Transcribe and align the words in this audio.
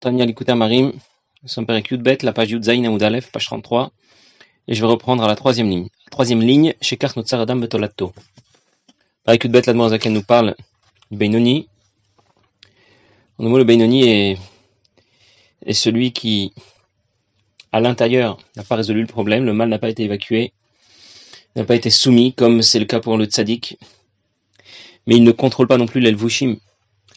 Tania 0.00 0.24
Likuta 0.24 0.54
Marim, 0.54 0.92
son 1.44 1.66
père 1.66 1.82
Bet, 1.98 2.18
la 2.22 2.32
page 2.32 2.52
Yudzaïn 2.52 2.86
Amoudalef, 2.86 3.30
page 3.30 3.44
33, 3.44 3.92
et 4.66 4.74
je 4.74 4.80
vais 4.80 4.90
reprendre 4.90 5.22
à 5.22 5.28
la 5.28 5.36
troisième 5.36 5.68
ligne. 5.68 5.88
Troisième 6.10 6.40
ligne, 6.40 6.72
chez 6.80 6.96
Karnotsar 6.96 7.38
Adam 7.40 7.56
Betolato. 7.56 8.14
Par 9.24 9.36
Bet, 9.36 9.62
la 9.66 9.74
laquelle 9.74 10.14
nous 10.14 10.22
parle 10.22 10.56
du 11.10 11.18
Beinoni. 11.18 11.68
En 13.36 13.44
mot, 13.50 13.58
le 13.58 13.64
Beinoni 13.64 14.08
est, 14.08 14.38
est 15.66 15.74
celui 15.74 16.12
qui, 16.12 16.54
à 17.70 17.80
l'intérieur, 17.80 18.38
n'a 18.56 18.64
pas 18.64 18.76
résolu 18.76 19.02
le 19.02 19.06
problème, 19.06 19.44
le 19.44 19.52
mal 19.52 19.68
n'a 19.68 19.78
pas 19.78 19.90
été 19.90 20.04
évacué, 20.04 20.54
n'a 21.56 21.64
pas 21.64 21.74
été 21.74 21.90
soumis, 21.90 22.32
comme 22.32 22.62
c'est 22.62 22.78
le 22.78 22.86
cas 22.86 23.00
pour 23.00 23.18
le 23.18 23.26
Tzadik, 23.26 23.76
mais 25.06 25.16
il 25.16 25.24
ne 25.24 25.32
contrôle 25.32 25.66
pas 25.66 25.76
non 25.76 25.86
plus 25.86 26.00
l'Elvushim, 26.00 26.56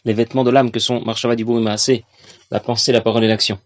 les 0.06 0.14
vêtements 0.14 0.44
de 0.44 0.52
l'âme 0.52 0.72
que 0.72 0.80
sont 0.80 1.02
Marshava 1.02 1.36
Dibou 1.36 1.58
et 1.58 1.62
Maasé, 1.62 2.06
la 2.52 2.60
pensée, 2.60 2.92
la 2.92 3.02
parole 3.02 3.24
et 3.24 3.28
l'action. 3.28 3.60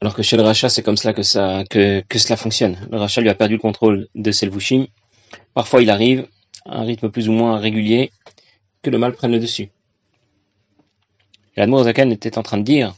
Alors 0.00 0.14
que 0.14 0.22
chez 0.22 0.36
le 0.36 0.42
rachat, 0.42 0.68
c'est 0.68 0.82
comme 0.82 0.96
cela 0.96 1.14
que, 1.14 2.18
cela 2.18 2.36
fonctionne. 2.36 2.76
Le 2.90 2.98
rachat 2.98 3.20
lui 3.20 3.30
a 3.30 3.34
perdu 3.34 3.54
le 3.54 3.60
contrôle 3.60 4.08
de 4.14 4.30
Selvushim. 4.30 4.86
Parfois, 5.54 5.82
il 5.82 5.90
arrive, 5.90 6.28
à 6.64 6.78
un 6.80 6.84
rythme 6.84 7.10
plus 7.10 7.28
ou 7.28 7.32
moins 7.32 7.58
régulier, 7.58 8.12
que 8.82 8.90
le 8.90 8.98
mal 8.98 9.12
prenne 9.12 9.32
le 9.32 9.40
dessus. 9.40 9.70
Et 11.56 11.60
l'Admour 11.60 11.84
Zakan 11.84 12.10
était 12.10 12.38
en 12.38 12.42
train 12.42 12.58
de 12.58 12.62
dire 12.62 12.94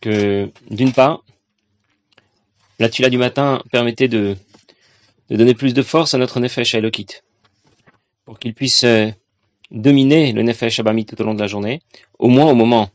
que, 0.00 0.50
d'une 0.70 0.92
part, 0.92 1.24
la 2.78 2.88
tula 2.88 3.10
du 3.10 3.18
matin 3.18 3.62
permettait 3.72 4.08
de, 4.08 4.36
de 5.30 5.36
donner 5.36 5.54
plus 5.54 5.74
de 5.74 5.82
force 5.82 6.14
à 6.14 6.18
notre 6.18 6.40
nefesh 6.40 6.74
à 6.74 6.78
Elokit, 6.78 7.22
pour 8.24 8.38
qu'il 8.38 8.54
puisse 8.54 8.84
euh, 8.84 9.10
dominer 9.70 10.32
le 10.32 10.42
Nefesh 10.42 10.80
Abami 10.80 11.04
tout 11.04 11.20
au 11.20 11.24
long 11.24 11.34
de 11.34 11.40
la 11.40 11.46
journée, 11.46 11.80
au 12.18 12.28
moins 12.28 12.50
au 12.50 12.54
moment 12.54 12.90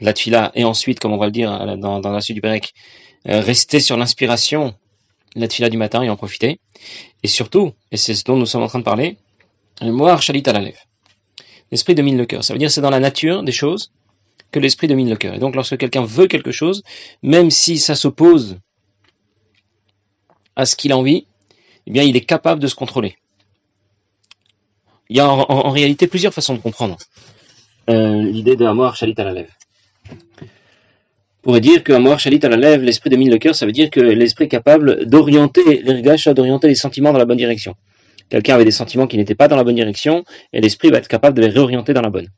de 0.00 0.06
la 0.06 0.12
Tfila, 0.12 0.52
et 0.54 0.64
ensuite, 0.64 1.00
comme 1.00 1.12
on 1.12 1.18
va 1.18 1.26
le 1.26 1.32
dire 1.32 1.76
dans, 1.78 2.00
la 2.00 2.20
suite 2.20 2.34
du 2.34 2.40
Berek, 2.40 2.74
euh, 3.28 3.40
rester 3.40 3.80
sur 3.80 3.96
l'inspiration 3.96 4.74
la 5.36 5.48
Tfila 5.48 5.68
du 5.68 5.76
matin 5.76 6.02
et 6.02 6.10
en 6.10 6.16
profiter. 6.16 6.60
Et 7.22 7.28
surtout, 7.28 7.72
et 7.90 7.96
c'est 7.96 8.14
ce 8.14 8.24
dont 8.24 8.36
nous 8.36 8.46
sommes 8.46 8.62
en 8.62 8.68
train 8.68 8.78
de 8.78 8.84
parler, 8.84 9.16
le 9.80 9.90
Moar 9.90 10.22
Shalit 10.22 10.44
Alalev. 10.46 10.76
L'esprit 11.72 11.94
domine 11.94 12.16
le 12.16 12.26
cœur. 12.26 12.44
Ça 12.44 12.52
veut 12.52 12.58
dire 12.58 12.70
c'est 12.70 12.80
dans 12.80 12.90
la 12.90 13.00
nature 13.00 13.42
des 13.42 13.52
choses 13.52 13.92
que 14.52 14.60
l'esprit 14.60 14.86
domine 14.86 15.10
le 15.10 15.16
cœur. 15.16 15.34
Et 15.34 15.38
donc 15.38 15.56
lorsque 15.56 15.76
quelqu'un 15.76 16.04
veut 16.04 16.28
quelque 16.28 16.52
chose, 16.52 16.82
même 17.22 17.50
si 17.50 17.78
ça 17.78 17.96
s'oppose 17.96 18.58
à 20.54 20.66
ce 20.66 20.76
qu'il 20.76 20.92
a 20.92 20.96
envie, 20.96 21.26
eh 21.86 21.90
bien 21.90 22.04
il 22.04 22.16
est 22.16 22.24
capable 22.24 22.60
de 22.60 22.68
se 22.68 22.76
contrôler 22.76 23.16
il 25.08 25.16
y 25.16 25.20
a 25.20 25.28
en, 25.28 25.70
réalité 25.70 26.06
plusieurs 26.06 26.32
façons 26.32 26.54
de 26.54 26.60
comprendre 26.60 26.96
euh, 27.90 28.22
l'idée 28.22 28.56
de 28.56 28.64
Amor 28.64 28.96
Shalit 28.96 29.14
à 29.18 29.24
la 29.24 29.32
lèvre. 29.32 29.52
On 30.10 31.48
pourrait 31.48 31.60
dire 31.60 31.84
que 31.84 31.92
Amor 31.92 32.18
Shalit 32.18 32.40
à 32.42 32.48
la 32.48 32.56
lèvre, 32.56 32.84
l'esprit 32.84 33.10
domine 33.10 33.30
le 33.30 33.36
cœur, 33.36 33.54
ça 33.54 33.66
veut 33.66 33.72
dire 33.72 33.90
que 33.90 34.00
l'esprit 34.00 34.46
est 34.46 34.48
capable 34.48 35.04
d'orienter 35.04 35.82
l'irgage, 35.82 36.24
d'orienter 36.24 36.68
les 36.68 36.74
sentiments 36.74 37.12
dans 37.12 37.18
la 37.18 37.26
bonne 37.26 37.36
direction. 37.36 37.74
Quelqu'un 38.30 38.54
avait 38.54 38.64
des 38.64 38.70
sentiments 38.70 39.06
qui 39.06 39.18
n'étaient 39.18 39.34
pas 39.34 39.48
dans 39.48 39.56
la 39.56 39.64
bonne 39.64 39.74
direction, 39.74 40.24
et 40.54 40.62
l'esprit 40.62 40.90
va 40.90 40.96
être 40.96 41.08
capable 41.08 41.36
de 41.36 41.42
les 41.42 41.48
réorienter 41.48 41.92
dans 41.92 42.00
la 42.00 42.08
bonne. 42.08 42.28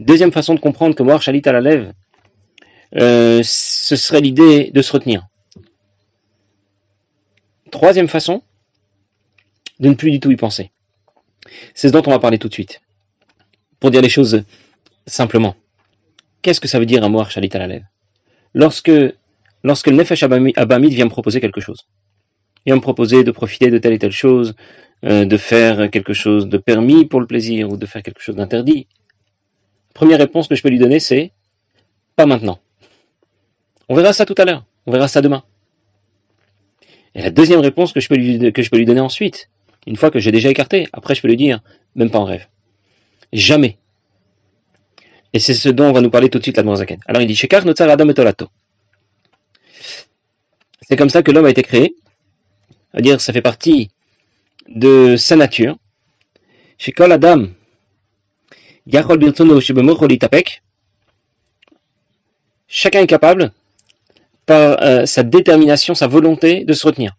Deuxième 0.00 0.32
façon 0.32 0.54
de 0.54 0.60
comprendre 0.60 0.96
que 0.96 1.02
Amor 1.04 1.22
Shalit 1.22 1.42
à 1.44 1.52
la 1.52 1.60
lèvre, 1.60 1.92
euh, 2.96 3.40
ce 3.44 3.94
serait 3.94 4.20
l'idée 4.20 4.72
de 4.74 4.82
se 4.82 4.92
retenir. 4.92 5.26
Troisième 7.70 8.08
façon, 8.08 8.42
de 9.78 9.88
ne 9.88 9.94
plus 9.94 10.10
du 10.10 10.18
tout 10.20 10.30
y 10.30 10.36
penser. 10.36 10.72
C'est 11.74 11.88
ce 11.88 11.92
dont 11.92 12.02
on 12.06 12.10
va 12.10 12.18
parler 12.18 12.38
tout 12.38 12.48
de 12.48 12.54
suite. 12.54 12.80
Pour 13.80 13.90
dire 13.90 14.02
les 14.02 14.08
choses 14.08 14.44
simplement. 15.06 15.56
Qu'est-ce 16.42 16.60
que 16.60 16.68
ça 16.68 16.78
veut 16.78 16.86
dire 16.86 17.04
un 17.04 17.08
mot 17.08 17.24
chalit 17.24 17.50
à 17.52 17.66
la 17.66 17.78
Lorsque, 18.54 18.92
lorsque 19.62 19.86
le 19.86 19.96
Nefesh 19.96 20.22
Abamid 20.22 20.92
vient 20.92 21.04
me 21.04 21.10
proposer 21.10 21.40
quelque 21.40 21.60
chose, 21.60 21.86
il 22.64 22.70
vient 22.70 22.76
me 22.76 22.80
proposer 22.80 23.24
de 23.24 23.30
profiter 23.30 23.70
de 23.70 23.78
telle 23.78 23.92
et 23.92 23.98
telle 23.98 24.12
chose, 24.12 24.54
euh, 25.04 25.24
de 25.24 25.36
faire 25.36 25.90
quelque 25.90 26.12
chose 26.12 26.48
de 26.48 26.58
permis 26.58 27.06
pour 27.06 27.20
le 27.20 27.26
plaisir 27.26 27.70
ou 27.70 27.76
de 27.76 27.86
faire 27.86 28.02
quelque 28.02 28.20
chose 28.20 28.36
d'interdit, 28.36 28.86
première 29.94 30.18
réponse 30.18 30.48
que 30.48 30.54
je 30.54 30.62
peux 30.62 30.68
lui 30.68 30.78
donner, 30.78 31.00
c'est 31.00 31.32
pas 32.16 32.26
maintenant. 32.26 32.58
On 33.88 33.94
verra 33.94 34.12
ça 34.12 34.26
tout 34.26 34.34
à 34.38 34.44
l'heure, 34.44 34.64
on 34.86 34.92
verra 34.92 35.08
ça 35.08 35.20
demain. 35.20 35.42
Et 37.14 37.22
la 37.22 37.30
deuxième 37.30 37.60
réponse 37.60 37.92
que 37.92 38.00
je 38.00 38.08
peux 38.08 38.16
lui 38.16 38.84
donner 38.86 39.00
ensuite, 39.00 39.50
une 39.86 39.96
fois 39.96 40.10
que 40.10 40.18
j'ai 40.18 40.32
déjà 40.32 40.50
écarté, 40.50 40.88
après 40.92 41.14
je 41.14 41.22
peux 41.22 41.28
lui 41.28 41.36
dire, 41.36 41.60
même 41.94 42.10
pas 42.10 42.18
en 42.18 42.24
rêve. 42.24 42.46
Jamais. 43.32 43.78
Et 45.32 45.38
c'est 45.38 45.54
ce 45.54 45.68
dont 45.68 45.86
on 45.86 45.92
va 45.92 46.00
nous 46.00 46.10
parler 46.10 46.28
tout 46.28 46.38
de 46.38 46.42
suite 46.42 46.58
la 46.58 46.76
Zaken. 46.76 47.00
Alors 47.06 47.22
il 47.22 47.26
dit, 47.26 47.34
Shekar 47.34 47.64
Notzar 47.64 47.88
Adam 47.88 48.08
et 48.08 48.14
C'est 50.82 50.96
comme 50.96 51.10
ça 51.10 51.22
que 51.22 51.30
l'homme 51.30 51.46
a 51.46 51.50
été 51.50 51.62
créé. 51.62 51.94
C'est-à-dire, 52.90 53.20
ça 53.20 53.32
fait 53.32 53.42
partie 53.42 53.90
de 54.68 55.16
sa 55.16 55.36
nature. 55.36 55.76
Shekol 56.78 57.12
Adam, 57.12 57.46
Yachol 58.86 59.18
Birtono 59.18 59.60
Chacun 62.68 63.00
est 63.00 63.06
capable, 63.06 63.52
par 64.46 64.82
euh, 64.82 65.06
sa 65.06 65.22
détermination, 65.22 65.94
sa 65.94 66.06
volonté, 66.06 66.64
de 66.64 66.72
se 66.72 66.86
retenir. 66.86 67.14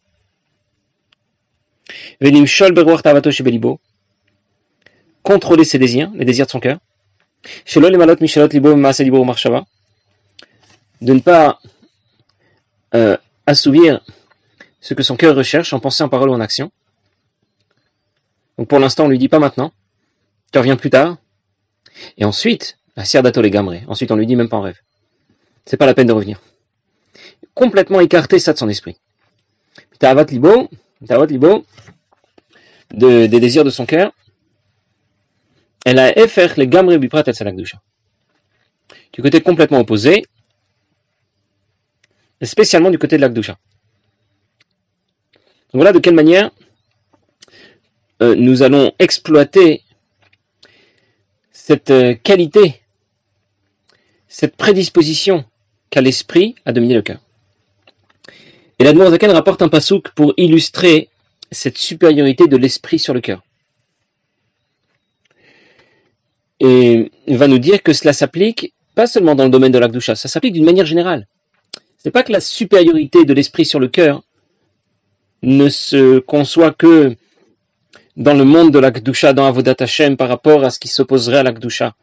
Contrôler 5.24 5.64
ses 5.64 5.80
désirs, 5.80 6.12
les 6.16 6.26
désirs 6.26 6.46
de 6.46 6.52
son 6.52 6.60
cœur. 6.60 6.80
De 11.02 11.14
ne 11.14 11.20
pas 11.20 11.60
euh, 12.96 13.18
assouvir 13.46 14.02
ce 14.80 14.94
que 14.94 15.04
son 15.04 15.16
cœur 15.16 15.36
recherche 15.36 15.74
en 15.74 15.80
pensée, 15.80 16.04
en 16.04 16.10
parole 16.10 16.30
ou 16.30 16.34
en 16.34 16.42
action. 16.42 16.72
Donc 18.58 18.68
pour 18.68 18.80
l'instant, 18.80 19.06
on 19.06 19.08
lui 19.08 19.18
dit 19.18 19.30
pas 19.30 19.40
maintenant. 19.40 19.72
Tu 20.52 20.60
reviens 20.60 20.76
plus 20.76 20.90
tard. 20.90 21.18
Et 22.18 22.26
ensuite, 22.26 22.78
la 22.96 23.04
dato 23.22 23.42
les 23.42 23.58
Ensuite, 23.88 24.12
on 24.12 24.16
lui 24.16 24.28
dit 24.28 24.36
même 24.36 24.50
pas 24.50 24.58
en 24.58 24.62
rêve. 24.62 24.80
C'est 25.66 25.78
pas 25.78 25.86
la 25.86 25.94
peine 25.94 26.08
de 26.08 26.14
revenir. 26.14 26.42
Complètement 27.54 28.00
écarter 28.00 28.40
ça 28.40 28.54
de 28.54 28.58
son 28.58 28.70
esprit. 28.70 28.98
Tavat 30.00 30.26
libo, 30.26 30.70
tavat 31.08 31.28
libo, 31.28 31.66
des 32.94 33.28
désirs 33.28 33.64
de 33.64 33.70
son 33.70 33.86
cœur, 33.86 34.14
elle 35.86 36.00
a 36.00 36.18
effet 36.18 36.50
les 36.58 36.68
gamre 36.68 36.96
biprat 36.98 37.24
et 37.28 37.32
Du 39.14 39.22
côté 39.22 39.42
complètement 39.42 39.80
opposé, 39.80 40.24
spécialement 42.42 42.92
du 42.92 42.98
côté 42.98 43.18
de 43.18 43.22
l'akdusha. 43.22 43.58
Voilà 45.74 45.92
de 45.92 46.00
quelle 46.00 46.14
manière 46.14 46.52
euh, 48.22 48.36
nous 48.36 48.62
allons 48.62 48.92
exploiter 49.00 49.82
cette 51.52 51.90
euh, 51.90 52.14
qualité, 52.14 52.82
cette 54.28 54.56
prédisposition 54.56 55.46
qu'a 55.90 56.02
l'esprit 56.02 56.56
à 56.66 56.74
dominer 56.74 56.94
le 56.94 57.02
cœur. 57.02 57.20
Et 58.80 58.84
la 58.84 58.94
Zaken 58.94 59.32
rapporte 59.32 59.62
un 59.62 59.70
pasouk 59.70 60.10
pour 60.12 60.34
illustrer 60.38 61.10
cette 61.54 61.78
supériorité 61.78 62.48
de 62.48 62.58
l'esprit 62.58 63.00
sur 63.00 63.14
le 63.14 63.22
cœur. 63.22 63.44
Et 66.60 67.12
va 67.28 67.48
nous 67.48 67.60
dire 67.60 67.84
que 67.84 67.94
cela 67.94 68.14
s'applique 68.14 68.74
pas 68.96 69.08
seulement 69.08 69.36
dans 69.36 69.46
le 69.46 69.50
domaine 69.50 69.72
de 69.72 69.80
l'Akdusha, 69.80 70.16
ça 70.16 70.28
s'applique 70.28 70.54
d'une 70.54 70.66
manière 70.66 70.86
générale. 70.86 71.28
Ce 71.98 72.08
n'est 72.08 72.12
pas 72.12 72.24
que 72.24 72.32
la 72.32 72.40
supériorité 72.40 73.26
de 73.26 73.34
l'esprit 73.34 73.66
sur 73.66 73.80
le 73.80 73.88
cœur 73.88 74.24
ne 75.42 75.68
se 75.70 76.20
conçoit 76.20 76.72
que 76.72 77.16
dans 78.16 78.34
le 78.34 78.46
monde 78.46 78.72
de 78.72 78.80
l'Akdusha, 78.80 79.34
dans 79.34 79.46
Avodat 79.46 79.76
Hashem, 79.80 80.16
par 80.16 80.30
rapport 80.30 80.64
à 80.64 80.70
ce 80.70 80.80
qui 80.80 80.88
s'opposerait 80.88 81.40
à 81.40 81.44
l'Akdusha. 81.44 81.96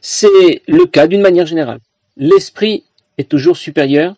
C'est 0.00 0.62
le 0.66 0.86
cas 0.86 1.06
d'une 1.06 1.20
manière 1.20 1.46
générale. 1.46 1.80
L'esprit 2.16 2.84
est 3.18 3.28
toujours 3.28 3.56
supérieur 3.56 4.16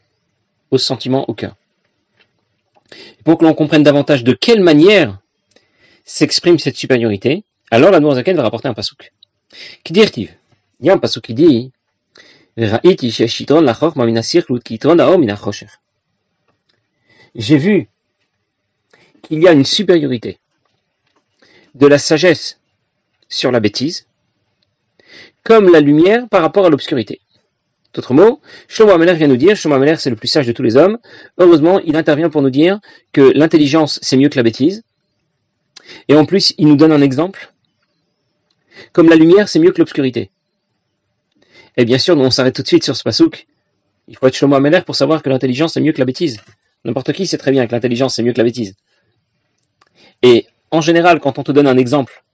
au 0.71 0.79
sentiment 0.79 1.29
au 1.29 1.35
cœur 1.35 1.57
pour 3.25 3.39
que 3.39 3.45
l'on 3.45 3.55
comprenne 3.55 3.83
davantage 3.83 4.25
de 4.25 4.33
quelle 4.33 4.61
manière 4.61 5.19
s'exprime 6.05 6.59
cette 6.59 6.77
supériorité, 6.77 7.45
alors 7.71 7.91
la 7.91 8.01
Noirzaken 8.01 8.37
va 8.37 8.43
rapporter 8.43 8.69
un 8.69 8.75
pasouk. 8.75 9.13
Qui 9.83 9.93
dit 9.93 10.29
Il 10.81 10.87
y 10.87 10.91
a 10.91 10.95
un 10.95 10.99
pasouk 10.99 11.25
qui 11.25 11.35
dit 11.35 11.73
J'ai 12.57 12.81
vu 17.57 17.89
qu'il 19.23 19.43
y 19.43 19.49
a 19.49 19.53
une 19.53 19.65
supériorité 19.65 20.39
de 21.75 21.87
la 21.87 21.99
sagesse 21.99 22.61
sur 23.29 23.51
la 23.51 23.61
bêtise, 23.61 24.07
comme 25.43 25.73
la 25.73 25.81
lumière 25.81 26.29
par 26.29 26.43
rapport 26.43 26.67
à 26.67 26.71
l'obscurité. 26.71 27.21
D'autres 27.95 28.13
mots, 28.13 28.41
Shlomo 28.67 28.91
Ameler 28.93 29.15
vient 29.15 29.29
nous 29.29 29.37
dire, 29.37 29.57
Shlomo 29.57 29.77
Ameler 29.77 29.95
c'est 29.97 30.11
le 30.11 30.17
plus 30.17 30.27
sage 30.27 30.49
de 30.49 30.53
tous 30.53 30.65
les 30.65 30.77
hommes, 30.77 30.99
heureusement 31.39 31.79
il 31.81 31.97
intervient 31.97 32.29
pour 32.29 32.43
nous 32.43 32.51
dire 32.51 32.81
que 33.13 33.33
l'intelligence 33.35 34.01
c'est 34.03 34.17
mieux 34.17 34.29
que 34.29 34.37
la 34.37 34.43
bêtise, 34.43 34.83
et 36.09 36.17
en 36.17 36.25
plus 36.25 36.55
il 36.59 36.67
nous 36.67 36.77
donne 36.77 36.91
un 36.91 37.01
exemple, 37.01 37.53
comme 38.93 39.09
la 39.09 39.15
lumière 39.15 39.49
c'est 39.49 39.61
mieux 39.61 39.71
que 39.71 39.79
l'obscurité. 39.79 40.31
Et 41.77 41.85
bien 41.85 41.99
sûr, 41.99 42.17
nous 42.17 42.25
on 42.25 42.31
s'arrête 42.31 42.55
tout 42.55 42.63
de 42.63 42.67
suite 42.67 42.85
sur 42.85 42.97
ce 42.97 43.03
pasouk. 43.05 43.47
Il 44.09 44.17
faut 44.17 44.27
être 44.27 44.35
Shlomo 44.35 44.57
Ameler 44.57 44.81
pour 44.85 44.97
savoir 44.97 45.23
que 45.23 45.31
l'intelligence 45.31 45.77
est 45.77 45.81
mieux 45.81 45.93
que 45.93 46.01
la 46.01 46.05
bêtise. 46.05 46.41
N'importe 46.85 47.13
qui 47.13 47.27
sait 47.29 47.39
très 47.39 47.53
bien 47.53 47.67
que 47.67 47.73
l'intelligence 47.73 48.19
est 48.19 48.23
mieux 48.23 48.33
que 48.33 48.39
la 48.39 48.45
bêtise. 48.45 48.75
Et 50.23 50.47
en 50.71 50.81
général, 50.81 51.21
quand 51.21 51.39
on 51.39 51.45
te 51.45 51.53
donne 51.53 51.67
un 51.67 51.79
exemple, 51.79 52.25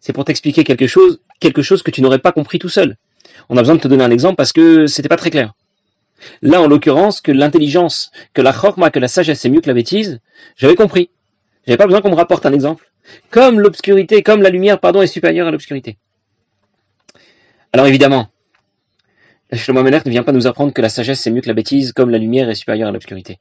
c'est 0.00 0.12
pour 0.12 0.24
t'expliquer 0.24 0.64
quelque 0.64 0.86
chose, 0.86 1.20
quelque 1.40 1.62
chose 1.62 1.82
que 1.82 1.90
tu 1.90 2.02
n'aurais 2.02 2.18
pas 2.18 2.32
compris 2.32 2.58
tout 2.58 2.68
seul. 2.68 2.96
On 3.48 3.56
a 3.56 3.60
besoin 3.60 3.76
de 3.76 3.80
te 3.80 3.88
donner 3.88 4.04
un 4.04 4.10
exemple 4.10 4.36
parce 4.36 4.52
que 4.52 4.86
c'était 4.86 5.08
pas 5.08 5.16
très 5.16 5.30
clair. 5.30 5.54
Là, 6.42 6.60
en 6.60 6.66
l'occurrence, 6.66 7.20
que 7.20 7.32
l'intelligence, 7.32 8.10
que 8.34 8.42
la 8.42 8.52
chorma, 8.52 8.90
que 8.90 8.98
la 8.98 9.08
sagesse 9.08 9.44
est 9.44 9.50
mieux 9.50 9.60
que 9.60 9.68
la 9.68 9.74
bêtise, 9.74 10.20
j'avais 10.56 10.74
compris. 10.74 11.10
J'avais 11.66 11.76
pas 11.76 11.86
besoin 11.86 12.00
qu'on 12.00 12.10
me 12.10 12.16
rapporte 12.16 12.46
un 12.46 12.52
exemple. 12.52 12.90
Comme 13.30 13.60
l'obscurité, 13.60 14.22
comme 14.22 14.42
la 14.42 14.50
lumière, 14.50 14.80
pardon, 14.80 15.00
est 15.02 15.06
supérieure 15.06 15.48
à 15.48 15.50
l'obscurité. 15.50 15.96
Alors 17.72 17.86
évidemment, 17.86 18.28
Shlomo 19.52 19.82
ne 19.82 20.10
vient 20.10 20.22
pas 20.22 20.32
nous 20.32 20.46
apprendre 20.46 20.72
que 20.72 20.82
la 20.82 20.88
sagesse 20.88 21.26
est 21.26 21.30
mieux 21.30 21.40
que 21.40 21.48
la 21.48 21.54
bêtise, 21.54 21.92
comme 21.92 22.10
la 22.10 22.18
lumière 22.18 22.50
est 22.50 22.54
supérieure 22.54 22.88
à 22.88 22.92
l'obscurité. 22.92 23.38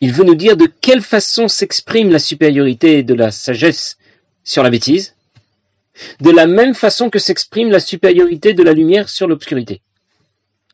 Il 0.00 0.12
veut 0.12 0.24
nous 0.24 0.34
dire 0.34 0.56
de 0.56 0.66
quelle 0.66 1.02
façon 1.02 1.48
s'exprime 1.48 2.10
la 2.10 2.18
supériorité 2.18 3.02
de 3.02 3.14
la 3.14 3.30
sagesse 3.30 3.98
sur 4.44 4.62
la 4.62 4.70
bêtise, 4.70 5.14
de 6.20 6.30
la 6.30 6.46
même 6.46 6.74
façon 6.74 7.10
que 7.10 7.18
s'exprime 7.18 7.70
la 7.70 7.80
supériorité 7.80 8.54
de 8.54 8.62
la 8.62 8.72
lumière 8.72 9.08
sur 9.08 9.26
l'obscurité. 9.26 9.82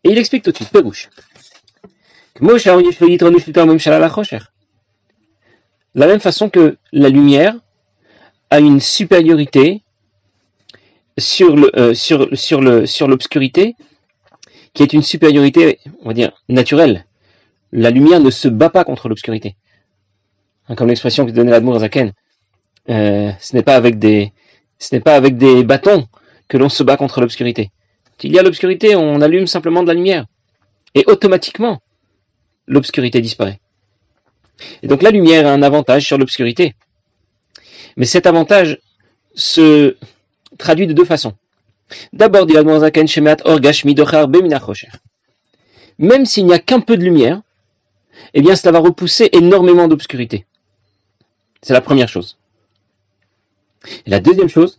Et 0.04 0.10
il 0.10 0.18
explique 0.18 0.42
tout 0.42 0.52
de 0.52 0.56
suite, 0.56 0.70
peu 0.70 0.82
bouche. 0.82 1.08
La 5.94 6.06
même 6.06 6.20
façon 6.20 6.50
que 6.50 6.76
la 6.92 7.08
lumière 7.08 7.56
a 8.50 8.60
une 8.60 8.80
supériorité 8.80 9.82
euh, 11.40 11.94
sur 11.94 13.08
l'obscurité 13.08 13.74
qui 14.74 14.82
est 14.82 14.92
une 14.92 15.02
supériorité 15.02 15.78
on 16.02 16.08
va 16.08 16.12
dire 16.12 16.42
naturelle 16.50 17.06
la 17.72 17.90
lumière 17.90 18.20
ne 18.20 18.28
se 18.28 18.48
bat 18.48 18.68
pas 18.68 18.84
contre 18.84 19.08
l'obscurité 19.08 19.56
hein, 20.68 20.74
comme 20.74 20.88
l'expression 20.88 21.24
que 21.24 21.30
donnait 21.30 21.52
l'Admour 21.52 21.78
Zaken 21.78 22.12
euh, 22.90 23.32
ce 23.40 23.56
n'est 23.56 23.62
pas 23.62 23.76
avec 23.76 23.98
des 23.98 24.34
ce 24.78 24.94
n'est 24.94 25.00
pas 25.00 25.14
avec 25.16 25.36
des 25.36 25.64
bâtons 25.64 26.06
que 26.48 26.56
l'on 26.56 26.68
se 26.68 26.82
bat 26.82 26.96
contre 26.96 27.20
l'obscurité 27.20 27.70
il 28.22 28.32
y 28.32 28.38
a 28.38 28.42
l'obscurité 28.42 28.96
on 28.96 29.20
allume 29.20 29.46
simplement 29.46 29.82
de 29.82 29.88
la 29.88 29.94
lumière 29.94 30.26
et 30.94 31.04
automatiquement 31.06 31.80
l'obscurité 32.66 33.20
disparaît 33.20 33.60
et 34.82 34.88
donc 34.88 35.02
la 35.02 35.10
lumière 35.10 35.46
a 35.46 35.52
un 35.52 35.62
avantage 35.62 36.06
sur 36.06 36.18
l'obscurité 36.18 36.74
mais 37.96 38.06
cet 38.06 38.26
avantage 38.26 38.78
se 39.34 39.96
traduit 40.58 40.86
de 40.86 40.92
deux 40.92 41.04
façons. 41.04 41.34
D'abord, 42.12 42.46
Même 45.98 46.26
s'il 46.26 46.46
n'y 46.46 46.52
a 46.52 46.58
qu'un 46.58 46.80
peu 46.80 46.96
de 46.96 47.04
lumière, 47.04 47.40
eh 48.34 48.42
bien, 48.42 48.56
cela 48.56 48.72
va 48.72 48.78
repousser 48.80 49.30
énormément 49.32 49.88
d'obscurité. 49.88 50.46
C'est 51.62 51.72
la 51.72 51.80
première 51.80 52.08
chose. 52.08 52.38
Et 54.06 54.10
la 54.10 54.20
deuxième 54.20 54.48
chose, 54.48 54.78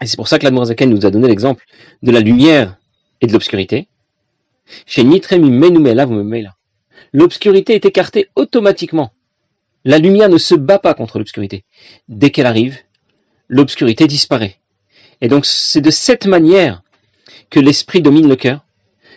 et 0.00 0.06
c'est 0.06 0.16
pour 0.16 0.28
ça 0.28 0.38
que 0.38 0.44
l'Admorazaken 0.44 0.90
nous 0.90 1.06
a 1.06 1.10
donné 1.10 1.28
l'exemple 1.28 1.64
de 2.02 2.10
la 2.10 2.20
lumière 2.20 2.76
et 3.20 3.26
de 3.26 3.32
l'obscurité. 3.32 3.88
Chez 4.86 5.04
Nitremi 5.04 5.50
Menumela, 5.50 6.06
vous 6.06 6.14
me 6.14 6.40
là. 6.40 6.56
L'obscurité 7.12 7.74
est 7.74 7.84
écartée 7.84 8.28
automatiquement. 8.36 9.12
La 9.84 9.98
lumière 9.98 10.28
ne 10.28 10.38
se 10.38 10.54
bat 10.54 10.78
pas 10.78 10.94
contre 10.94 11.18
l'obscurité. 11.18 11.64
Dès 12.08 12.30
qu'elle 12.30 12.46
arrive, 12.46 12.78
l'obscurité 13.48 14.06
disparaît. 14.06 14.56
Et 15.20 15.28
donc 15.28 15.44
c'est 15.44 15.80
de 15.80 15.90
cette 15.90 16.26
manière 16.26 16.82
que 17.50 17.60
l'esprit 17.60 18.00
domine 18.00 18.28
le 18.28 18.36
cœur, 18.36 18.64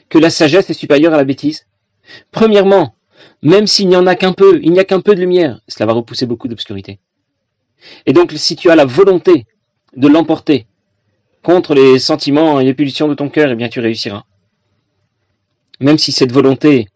que 0.10 0.18
la 0.18 0.30
sagesse 0.30 0.70
est 0.70 0.74
supérieure 0.74 1.14
à 1.14 1.18
la 1.18 1.24
bêtise. 1.24 1.66
Premièrement, 2.32 2.96
même 3.42 3.68
s'il 3.68 3.88
n'y 3.88 3.96
en 3.96 4.08
a 4.08 4.16
qu'un 4.16 4.34
peu, 4.34 4.60
il 4.64 4.72
n'y 4.72 4.80
a 4.80 4.86
qu'un 4.86 5.02
peu 5.02 5.16
de 5.16 5.20
lumière, 5.20 5.62
cela 5.68 5.86
va 5.86 5.94
repousser 5.94 6.26
beaucoup 6.26 6.48
d'obscurité. 6.48 7.00
Et 8.06 8.13
donc 8.13 8.31
si 8.33 8.56
tu 8.56 8.69
as 8.69 8.75
la 8.75 8.85
volonté 8.85 9.45
de 9.95 10.07
l'emporter 10.07 10.65
contre 11.41 11.74
les 11.75 12.00
sentiments 12.00 12.59
et 12.59 12.63
les 12.63 12.74
pulsions 12.74 13.07
de 13.07 13.13
ton 13.13 13.30
cœur, 13.30 13.51
eh 13.51 13.56
bien 13.56 13.69
tu 13.69 13.80
réussiras. 13.80 14.24
Même 15.80 15.97
si 15.97 16.12
cette 16.12 16.31
volonté 16.31 16.88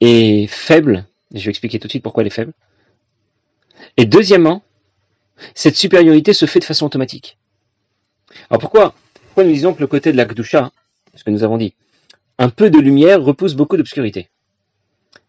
est 0.00 0.46
faible, 0.48 1.06
je 1.32 1.44
vais 1.44 1.50
expliquer 1.50 1.78
tout 1.78 1.88
de 1.88 1.92
suite 1.92 2.02
pourquoi 2.02 2.22
elle 2.22 2.28
est 2.28 2.30
faible. 2.30 2.52
Et 3.96 4.04
deuxièmement, 4.04 4.62
cette 5.54 5.76
supériorité 5.76 6.32
se 6.32 6.46
fait 6.46 6.60
de 6.60 6.64
façon 6.64 6.86
automatique. 6.86 7.38
Alors 8.50 8.60
pourquoi, 8.60 8.94
pourquoi 9.26 9.44
nous 9.44 9.52
disons 9.52 9.74
que 9.74 9.80
le 9.80 9.86
côté 9.86 10.12
de 10.12 10.16
la 10.16 10.26
Gdusha, 10.26 10.70
ce 11.14 11.24
que 11.24 11.30
nous 11.30 11.44
avons 11.44 11.56
dit, 11.56 11.74
un 12.38 12.48
peu 12.48 12.70
de 12.70 12.78
lumière 12.78 13.22
repousse 13.22 13.54
beaucoup 13.54 13.76
d'obscurité? 13.76 14.28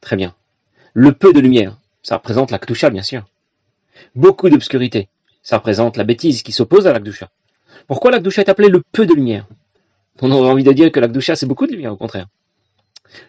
Très 0.01 0.15
bien. 0.15 0.35
Le 0.93 1.11
peu 1.11 1.33
de 1.33 1.39
lumière, 1.39 1.77
ça 2.03 2.17
représente 2.17 2.51
la 2.51 2.57
Gdusha, 2.57 2.89
bien 2.89 3.03
sûr. 3.03 3.25
Beaucoup 4.15 4.49
d'obscurité, 4.49 5.09
ça 5.43 5.57
représente 5.57 5.97
la 5.97 6.03
bêtise 6.03 6.43
qui 6.43 6.51
s'oppose 6.51 6.87
à 6.87 6.93
la 6.93 6.99
Gdusha. 6.99 7.29
Pourquoi 7.87 8.11
la 8.11 8.19
Gdusha 8.19 8.41
est 8.41 8.49
appelée 8.49 8.69
le 8.69 8.81
peu 8.91 9.05
de 9.05 9.13
lumière? 9.13 9.47
On 10.21 10.31
aurait 10.31 10.49
envie 10.49 10.63
de 10.63 10.71
dire 10.71 10.91
que 10.91 10.99
la 10.99 11.07
Gdusha, 11.07 11.35
c'est 11.35 11.45
beaucoup 11.45 11.67
de 11.67 11.71
lumière, 11.71 11.93
au 11.93 11.97
contraire. 11.97 12.27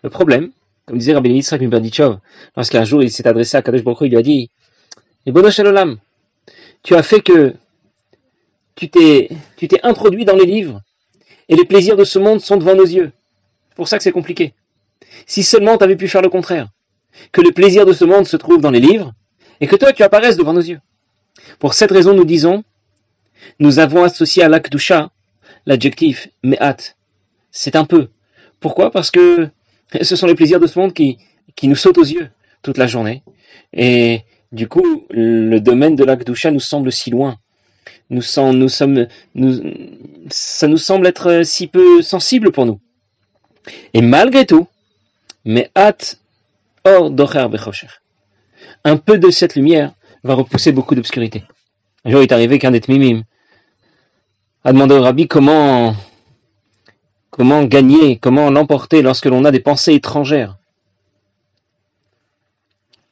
Le 0.03 0.11
problème, 0.11 0.51
comme 0.87 0.99
disait 0.99 1.15
Rabbi 1.15 1.31
Yitzhak 1.31 1.61
Miberditchov, 1.61 2.19
lorsqu'un 2.57 2.85
jour 2.85 3.03
il 3.03 3.11
s'est 3.11 3.27
adressé 3.27 3.57
à 3.57 3.63
Kadosh 3.63 3.83
Baruch 3.83 3.99
il 4.03 4.11
lui 4.11 4.17
a 4.17 4.23
dit, 4.23 4.51
et 5.27 5.51
Shalom, 5.51 5.99
tu 6.83 6.95
as 6.95 7.03
fait 7.03 7.21
que 7.21 7.55
tu 8.77 8.89
t'es 8.89 9.29
introduit 9.83 10.25
dans 10.25 10.37
les 10.37 10.47
livres, 10.47 10.81
et 11.49 11.57
les 11.57 11.65
plaisirs 11.65 11.97
de 11.97 12.05
ce 12.05 12.19
monde 12.19 12.41
sont 12.41 12.57
devant 12.57 12.75
nos 12.75 12.87
yeux. 12.87 13.11
C'est 13.69 13.77
pour 13.77 13.89
ça 13.89 13.99
que 13.99 14.05
c'est 14.05 14.13
compliqué. 14.13 14.55
Si 15.27 15.43
seulement 15.43 15.77
tu 15.77 15.85
avais 15.85 15.97
pu 15.97 16.09
faire 16.09 16.23
le 16.23 16.29
contraire, 16.29 16.69
que 17.33 17.41
les 17.41 17.53
plaisirs 17.53 17.87
de 17.87 17.93
ce 17.93 18.05
monde 18.05 18.27
se 18.27 18.37
trouvent 18.37 18.61
dans 18.61 18.71
les 18.71 18.81
livres, 18.81 19.13
et 19.61 19.67
que 19.67 19.77
toi 19.77 19.93
tu 19.93 20.03
apparaisses 20.03 20.37
devant 20.37 20.53
nos 20.53 20.61
yeux. 20.61 20.81
Pour 21.59 21.75
cette 21.75 21.91
raison, 21.91 22.15
nous 22.15 22.25
disons, 22.25 22.65
nous 23.59 23.79
avons 23.79 24.03
associé 24.03 24.43
à 24.43 24.49
l'akdusha 24.49 25.11
l'adjectif 25.67 26.29
me'at. 26.43 26.97
C'est 27.51 27.77
un 27.77 27.85
peu. 27.85 28.09
Pourquoi? 28.61 28.91
Parce 28.91 29.11
que 29.11 29.49
ce 30.03 30.17
sont 30.17 30.27
les 30.27 30.35
plaisirs 30.35 30.61
de 30.61 30.67
ce 30.67 30.79
monde 30.79 30.93
qui, 30.93 31.19
nous 31.63 31.77
sautent 31.77 31.99
aux 31.99 32.05
yeux 32.05 32.31
toute 32.63 32.79
la 32.79 32.87
journée. 32.87 33.23
Et 33.73 34.23
du 34.53 34.69
coup, 34.69 35.07
le 35.11 35.59
domaine 35.59 35.97
de 35.97 36.05
l'Akdusha 36.05 36.51
nous 36.51 36.61
semble 36.61 36.93
si 36.93 37.11
loin. 37.11 37.39
Nous, 38.11 38.23
nous 38.55 38.69
ça 38.69 40.69
nous 40.69 40.79
semble 40.79 41.07
être 41.07 41.43
si 41.45 41.67
peu 41.67 42.03
sensible 42.03 42.53
pour 42.53 42.67
nous. 42.67 42.81
Et 43.95 44.03
malgré 44.03 44.47
tout, 44.47 44.69
hâte 45.77 46.21
hors 46.85 47.11
d'Ocher 47.11 47.49
Bechocher. 47.51 47.89
Un 48.87 48.99
peu 48.99 49.19
de 49.19 49.31
cette 49.31 49.57
lumière 49.57 49.95
va 50.23 50.35
repousser 50.35 50.71
beaucoup 50.71 50.95
d'obscurité. 50.95 51.43
Un 52.05 52.13
jour, 52.13 52.21
il 52.21 52.23
est 52.23 52.33
arrivé 52.33 52.61
qu'un 52.61 52.71
des 52.71 52.81
Tmimim 52.81 53.25
a 54.63 54.73
demandé 54.73 54.95
au 54.95 55.03
Rabbi 55.03 55.27
comment, 55.27 55.97
comment 57.31 57.65
gagner, 57.65 58.17
comment 58.17 58.49
l'emporter 58.49 59.03
lorsque 59.03 59.27
l'on 59.27 59.45
a 59.45 59.51
des 59.51 59.59
pensées 59.59 59.95
étrangères. 59.95 60.57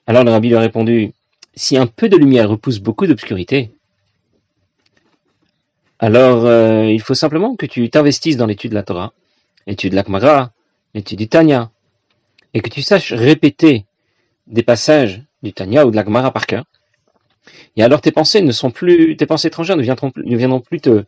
Alors 0.06 0.22
le 0.22 0.30
Rabbi 0.30 0.46
lui 0.46 0.54
a 0.54 0.60
répondu, 0.60 1.12
si 1.56 1.76
un 1.76 1.88
peu 1.88 2.08
de 2.08 2.16
lumière 2.16 2.48
repousse 2.48 2.78
beaucoup 2.78 3.08
d'obscurité, 3.08 3.72
alors 5.98 6.46
euh, 6.46 6.84
il 6.84 7.02
faut 7.02 7.14
simplement 7.14 7.56
que 7.56 7.66
tu 7.66 7.90
t'investisses 7.90 8.36
dans 8.36 8.46
l'étude 8.46 8.70
de 8.70 8.76
la 8.76 8.84
Torah, 8.84 9.12
l'étude 9.66 9.90
de 9.90 9.96
l'Akmara, 9.96 10.52
l'étude 10.94 11.18
du 11.18 11.26
Tanya, 11.26 11.72
et 12.52 12.60
que 12.60 12.70
tu 12.70 12.80
saches 12.80 13.12
répéter 13.12 13.86
des 14.46 14.62
passages 14.62 15.22
du 15.42 15.52
Tanya 15.52 15.86
ou 15.86 15.90
de 15.90 15.96
l'Akmara 15.96 16.32
par 16.32 16.46
cœur. 16.46 16.64
Et 17.76 17.82
alors 17.82 18.00
tes 18.00 18.12
pensées 18.12 18.40
ne 18.42 18.52
sont 18.52 18.70
plus, 18.70 19.16
tes 19.16 19.26
pensées 19.26 19.48
étrangères 19.48 19.76
ne 19.76 19.82
viendront, 19.82 20.60
plus 20.60 20.80
te, 20.80 21.04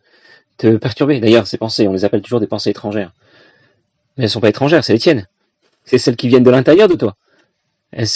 perturber. 0.77 1.21
D'ailleurs, 1.21 1.47
ces 1.47 1.59
pensées, 1.59 1.87
on 1.89 1.93
les 1.93 2.05
appelle 2.05 2.23
toujours 2.23 2.41
des 2.41 2.47
pensées 2.47 2.71
étrangères. 2.71 3.13
Mais 4.17 4.25
elles 4.25 4.29
ne 4.29 4.29
sont 4.29 4.41
pas 4.41 4.49
étrangères, 4.49 4.85
c'est 4.85 4.93
les 4.93 4.99
tiennes. 4.99 5.27
C'est 5.85 5.99
celles 5.99 6.17
qui 6.17 6.29
viennent 6.29 6.43
de 6.43 6.51
l'intérieur 6.51 6.89
de 6.89 6.95
toi. 6.95 7.17
Elles 7.93 8.09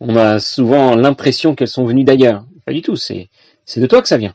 on 0.00 0.16
a 0.16 0.38
souvent 0.38 0.94
l'impression 0.94 1.54
qu'elles 1.54 1.68
sont 1.68 1.84
venues 1.84 2.04
d'ailleurs. 2.04 2.44
Pas 2.64 2.72
du 2.72 2.82
tout, 2.82 2.96
c'est, 2.96 3.28
de 3.76 3.86
toi 3.86 4.00
que 4.00 4.08
ça 4.08 4.16
vient. 4.16 4.34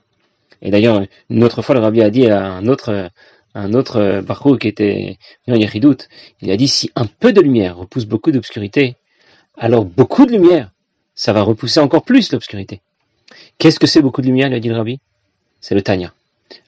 Et 0.61 0.71
d'ailleurs, 0.71 1.01
une 1.29 1.43
autre 1.43 1.61
fois, 1.61 1.75
le 1.75 1.81
rabbi 1.81 2.01
a 2.01 2.09
dit 2.09 2.27
à 2.27 2.43
un 2.43 2.67
autre, 2.67 3.09
un 3.53 3.73
autre 3.73 4.21
parcours 4.21 4.59
qui 4.59 4.67
était 4.67 5.17
doute, 5.79 6.09
il 6.41 6.51
a 6.51 6.57
dit 6.57 6.67
si 6.67 6.91
un 6.95 7.05
peu 7.05 7.31
de 7.33 7.41
lumière 7.41 7.77
repousse 7.77 8.05
beaucoup 8.05 8.31
d'obscurité, 8.31 8.95
alors 9.57 9.85
beaucoup 9.85 10.25
de 10.25 10.31
lumière, 10.31 10.71
ça 11.15 11.33
va 11.33 11.41
repousser 11.41 11.79
encore 11.79 12.03
plus 12.03 12.31
l'obscurité. 12.31 12.81
Qu'est-ce 13.57 13.79
que 13.79 13.87
c'est 13.87 14.01
beaucoup 14.01 14.21
de 14.21 14.27
lumière, 14.27 14.49
lui 14.49 14.55
a 14.55 14.59
dit 14.59 14.69
le 14.69 14.75
rabbi? 14.75 14.99
C'est 15.61 15.75
le 15.75 15.81
Tanya. 15.81 16.13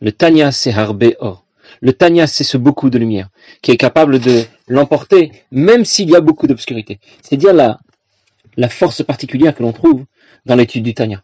Le 0.02 0.12
Tanya, 0.12 0.52
c'est 0.52 0.74
Harbe 0.74 1.14
Or. 1.20 1.46
Le 1.82 1.94
Tanya, 1.94 2.28
c'est 2.28 2.44
ce 2.44 2.58
beaucoup 2.58 2.90
de 2.90 2.98
lumière 2.98 3.30
qui 3.62 3.72
est 3.72 3.78
capable 3.78 4.20
de 4.20 4.44
l'emporter, 4.68 5.32
même 5.52 5.86
s'il 5.86 6.10
y 6.10 6.16
a 6.16 6.22
beaucoup 6.22 6.48
d'obscurité. 6.48 7.00
C'est-à-dire 7.22 7.54
la, 7.54 7.80
la 8.56 8.70
force 8.70 9.04
particulière 9.04 9.54
que 9.54 9.64
l'on 9.64 9.74
trouve 9.74 10.06
dans 10.46 10.56
l'étude 10.56 10.84
du 10.84 10.94
Tanya. 10.94 11.24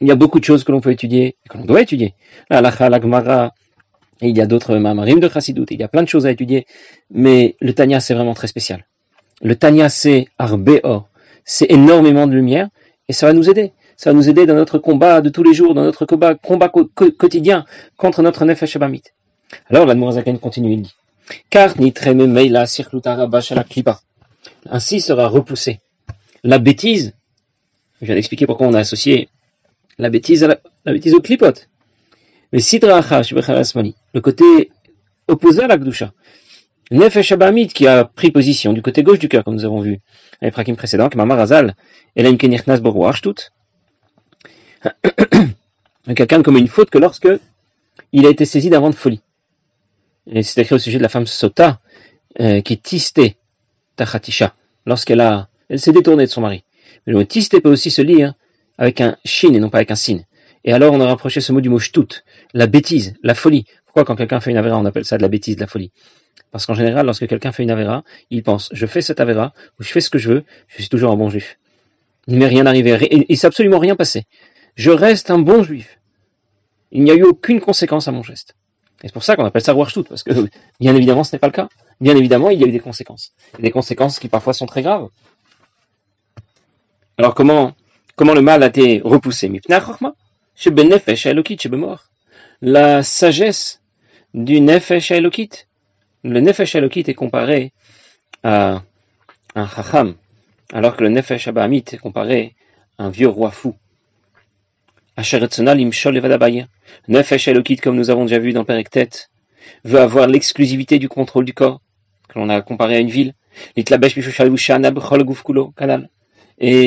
Il 0.00 0.08
y 0.08 0.12
a 0.12 0.16
beaucoup 0.16 0.40
de 0.40 0.44
choses 0.44 0.64
que 0.64 0.72
l'on 0.72 0.80
peut 0.80 0.92
étudier, 0.92 1.36
que 1.50 1.58
l'on 1.58 1.64
doit 1.64 1.82
étudier. 1.82 2.14
La 2.50 2.58
halakha, 2.58 2.88
la 2.88 3.00
gemara, 3.00 3.52
Et 4.20 4.28
il 4.28 4.36
y 4.36 4.40
a 4.40 4.46
d'autres 4.46 4.76
mamarim 4.76 5.20
de 5.20 5.28
Chassidut, 5.28 5.66
il 5.70 5.80
y 5.80 5.82
a 5.82 5.88
plein 5.88 6.02
de 6.02 6.08
choses 6.08 6.26
à 6.26 6.30
étudier, 6.30 6.66
mais 7.10 7.56
le 7.60 7.74
Tanya 7.74 8.00
c'est 8.00 8.14
vraiment 8.14 8.34
très 8.34 8.46
spécial. 8.46 8.86
Le 9.44 9.54
Tanya 9.54 9.90
c'est 9.90 10.26
Arbeor, 10.38 11.06
c'est 11.44 11.70
énormément 11.70 12.26
de 12.26 12.32
lumière, 12.32 12.68
et 13.08 13.12
ça 13.12 13.26
va 13.26 13.34
nous 13.34 13.50
aider. 13.50 13.72
Ça 13.96 14.10
va 14.10 14.14
nous 14.14 14.28
aider 14.28 14.46
dans 14.46 14.54
notre 14.54 14.78
combat 14.78 15.20
de 15.20 15.28
tous 15.28 15.42
les 15.42 15.52
jours, 15.52 15.74
dans 15.74 15.84
notre 15.84 16.06
combat, 16.06 16.34
quotidien 16.34 17.66
contre 17.98 18.22
notre 18.22 18.44
Nefesh 18.46 18.74
Abamit. 18.76 19.02
Alors 19.68 19.84
la 19.84 20.12
Zaken 20.12 20.38
continue, 20.38 20.72
il 20.72 20.82
dit 20.82 20.94
Ainsi 24.70 25.00
sera 25.00 25.28
repoussée 25.28 25.80
la 26.42 26.58
bêtise. 26.58 27.12
Je 28.00 28.06
viens 28.06 28.14
d'expliquer 28.14 28.46
pourquoi 28.46 28.66
on 28.66 28.74
a 28.74 28.80
associé 28.80 29.28
la 29.98 30.08
bêtise 30.08 30.42
à 30.42 30.48
la, 30.48 30.92
bêtise 30.92 31.14
au 31.14 31.20
clipot. 31.20 31.52
Mais 32.52 32.60
le 32.60 34.20
côté 34.20 34.70
opposé 35.28 35.62
à 35.62 35.66
la 35.66 35.76
Gdusha. 35.76 36.12
Nefesh 36.90 37.32
Abamit 37.32 37.68
qui 37.68 37.86
a 37.86 38.04
pris 38.04 38.30
position 38.30 38.72
du 38.72 38.82
côté 38.82 39.02
gauche 39.02 39.18
du 39.18 39.28
cœur, 39.28 39.44
comme 39.44 39.54
nous 39.54 39.64
avons 39.64 39.80
vu 39.80 40.00
les 40.42 40.50
prakim 40.50 40.76
précédents, 40.76 41.08
que 41.08 41.16
Mamar 41.16 41.40
Azal, 41.40 41.74
et 42.16 42.22
Quelqu'un 46.14 46.42
comme 46.42 46.58
une 46.58 46.68
faute 46.68 46.90
que 46.90 46.98
lorsque 46.98 47.28
il 48.12 48.26
a 48.26 48.28
été 48.28 48.44
saisi 48.44 48.68
d'un 48.70 48.80
vent 48.80 48.90
de 48.90 48.94
folie. 48.94 49.22
Et 50.26 50.42
c'est 50.42 50.60
écrit 50.60 50.74
au 50.74 50.78
sujet 50.78 50.98
de 50.98 51.02
la 51.02 51.08
femme 51.08 51.26
Sota, 51.26 51.80
euh, 52.40 52.60
qui 52.60 52.78
tisté 52.78 53.36
Tachatisha, 53.96 54.54
lorsqu'elle 54.86 55.20
a, 55.20 55.48
elle 55.68 55.80
s'est 55.80 55.92
détournée 55.92 56.26
de 56.26 56.30
son 56.30 56.40
mari. 56.40 56.64
Mais 57.06 57.12
le 57.12 57.18
mot 57.18 57.24
tisté 57.24 57.60
peut 57.60 57.70
aussi 57.70 57.90
se 57.90 58.02
lire 58.02 58.34
avec 58.78 59.00
un 59.00 59.16
shin 59.24 59.52
et 59.54 59.60
non 59.60 59.70
pas 59.70 59.78
avec 59.78 59.90
un 59.90 59.96
sin. 59.96 60.20
Et 60.64 60.72
alors 60.72 60.94
on 60.94 61.00
a 61.00 61.06
rapproché 61.06 61.40
ce 61.40 61.52
mot 61.52 61.60
du 61.60 61.68
mot 61.68 61.78
shtut, 61.78 62.24
la 62.52 62.66
bêtise, 62.66 63.14
la 63.22 63.34
folie. 63.34 63.66
Pourquoi 63.86 64.04
quand 64.04 64.16
quelqu'un 64.16 64.40
fait 64.40 64.50
une 64.50 64.56
avéra, 64.56 64.78
on 64.78 64.84
appelle 64.84 65.04
ça 65.04 65.16
de 65.16 65.22
la 65.22 65.28
bêtise, 65.28 65.56
de 65.56 65.60
la 65.60 65.66
folie? 65.66 65.92
Parce 66.50 66.66
qu'en 66.66 66.74
général, 66.74 67.06
lorsque 67.06 67.26
quelqu'un 67.26 67.52
fait 67.52 67.64
une 67.64 67.70
avéra, 67.70 68.04
il 68.30 68.42
pense, 68.42 68.68
je 68.72 68.86
fais 68.86 69.00
cette 69.00 69.20
avéra, 69.20 69.52
ou 69.80 69.82
je 69.82 69.90
fais 69.90 70.00
ce 70.00 70.10
que 70.10 70.18
je 70.18 70.28
veux, 70.28 70.44
je 70.68 70.82
suis 70.82 70.88
toujours 70.88 71.10
un 71.10 71.16
bon 71.16 71.28
juif. 71.28 71.58
Il 72.26 72.36
m'est 72.38 72.46
rien 72.46 72.66
arrivé, 72.66 72.96
il 73.10 73.26
ne 73.28 73.34
s'est 73.34 73.46
absolument 73.46 73.78
rien 73.78 73.96
passé. 73.96 74.24
Je 74.76 74.90
reste 74.90 75.30
un 75.30 75.38
bon 75.38 75.62
juif. 75.62 75.98
Il 76.92 77.02
n'y 77.02 77.10
a 77.10 77.14
eu 77.14 77.24
aucune 77.24 77.60
conséquence 77.60 78.08
à 78.08 78.12
mon 78.12 78.22
geste. 78.22 78.54
Et 79.02 79.08
c'est 79.08 79.12
pour 79.12 79.24
ça 79.24 79.36
qu'on 79.36 79.44
appelle 79.44 79.62
ça 79.62 79.74
tout, 79.74 80.04
parce 80.04 80.22
que 80.22 80.32
bien 80.80 80.94
évidemment 80.94 81.24
ce 81.24 81.34
n'est 81.34 81.40
pas 81.40 81.48
le 81.48 81.52
cas. 81.52 81.68
Bien 82.00 82.16
évidemment, 82.16 82.50
il 82.50 82.60
y 82.60 82.64
a 82.64 82.66
eu 82.66 82.72
des 82.72 82.80
conséquences. 82.80 83.32
Des 83.58 83.70
conséquences 83.70 84.18
qui 84.18 84.28
parfois 84.28 84.52
sont 84.52 84.66
très 84.66 84.82
graves. 84.82 85.08
Alors 87.18 87.34
comment, 87.34 87.74
comment 88.16 88.34
le 88.34 88.42
mal 88.42 88.62
a 88.62 88.66
été 88.66 89.00
repoussé 89.04 89.50
La 92.62 93.02
sagesse 93.02 93.82
du 94.32 94.60
Nefesh 94.60 95.10
Elokit. 95.10 95.50
Le 96.24 96.40
Nefesh 96.40 96.74
Elokit 96.74 97.04
est 97.06 97.14
comparé 97.14 97.72
à 98.42 98.82
un 99.54 99.68
Chacham, 99.68 100.14
alors 100.72 100.96
que 100.96 101.02
le 101.02 101.10
Nefesh 101.10 101.48
Abahamit 101.48 101.84
est 101.92 101.98
comparé 101.98 102.54
à 102.96 103.04
un 103.04 103.10
vieux 103.10 103.28
roi 103.28 103.50
fou. 103.50 103.74
Nefesh 107.08 107.48
Elokit, 107.48 107.76
comme 107.76 107.96
nous 107.96 108.08
avons 108.08 108.24
déjà 108.24 108.38
vu 108.38 108.54
dans 108.54 108.64
Perektet, 108.64 109.10
veut 109.84 110.00
avoir 110.00 110.26
l'exclusivité 110.26 110.98
du 110.98 111.10
contrôle 111.10 111.44
du 111.44 111.52
corps, 111.52 111.82
que 112.28 112.38
l'on 112.38 112.48
a 112.48 112.62
comparé 112.62 112.96
à 112.96 113.00
une 113.00 113.10
ville, 113.10 113.34
et 113.76 113.84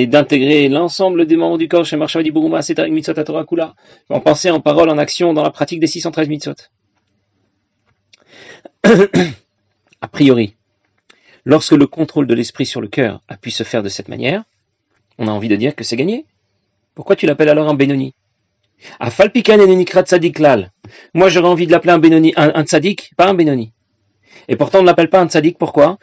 d'intégrer 0.08 0.68
l'ensemble 0.68 1.28
des 1.28 1.36
membres 1.36 1.60
du 1.60 1.68
corps 1.68 1.86
chez 1.86 1.96
Marshava 1.96 2.28
Buruma, 2.28 2.64
c'est 2.64 2.80
mitzvot 2.90 3.24
Torah 3.24 3.46
Kula, 3.46 3.76
en 4.10 4.20
pensée, 4.20 4.50
en 4.50 4.62
parole, 4.62 4.90
en 4.90 4.98
action, 4.98 5.36
dans 5.36 5.44
la 5.44 5.52
pratique 5.52 5.80
des 5.80 5.86
613 5.86 6.28
mitzvot. 6.28 6.56
a 10.02 10.08
priori, 10.08 10.56
lorsque 11.46 11.74
le 11.74 11.88
contrôle 11.88 12.28
de 12.28 12.34
l'esprit 12.34 12.66
sur 12.66 12.80
le 12.82 12.88
cœur 12.88 13.22
a 13.28 13.36
pu 13.38 13.52
se 13.52 13.64
faire 13.64 13.84
de 13.84 13.90
cette 13.90 14.08
manière, 14.08 14.44
on 15.18 15.28
a 15.28 15.32
envie 15.32 15.50
de 15.50 15.56
dire 15.56 15.76
que 15.76 15.84
c'est 15.84 15.96
gagné. 15.96 16.26
Pourquoi 16.96 17.16
tu 17.16 17.26
l'appelles 17.26 17.50
alors 17.50 17.68
un 17.70 17.74
Benoni? 17.74 18.14
Moi 21.14 21.30
j'aurais 21.30 21.50
envie 21.50 21.68
de 21.68 21.72
l'appeler 21.72 21.94
un 21.94 22.00
Benoni, 22.00 22.34
un, 22.38 22.64
tzadik, 22.64 23.12
pas 23.18 23.28
un 23.28 23.34
Benoni. 23.34 23.74
Et 24.48 24.56
pourtant 24.56 24.80
on 24.80 24.82
ne 24.84 24.88
l'appelle 24.88 25.10
pas 25.10 25.20
un 25.20 25.28
tzadik, 25.28 25.58
pourquoi? 25.58 25.98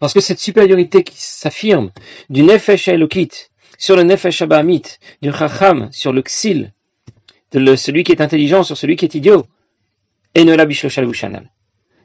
Parce 0.00 0.14
que 0.14 0.20
cette 0.20 0.40
supériorité 0.40 1.04
qui 1.04 1.14
s'affirme 1.16 1.92
du 2.28 2.42
Nefesh 2.42 2.88
Elokit 2.88 3.30
sur 3.78 3.94
le 3.94 4.02
Nefesh 4.02 4.42
Abahamit, 4.42 4.82
du 5.20 5.30
Chacham 5.32 5.88
sur 5.92 6.12
le 6.12 6.22
Xil, 6.22 6.72
celui 7.76 8.04
qui 8.04 8.12
est 8.12 8.20
intelligent 8.20 8.62
sur 8.62 8.76
celui 8.76 8.96
qui 8.96 9.04
est 9.04 9.14
idiot, 9.14 9.46
et 10.34 10.44
ne 10.44 10.54
la 10.54 10.66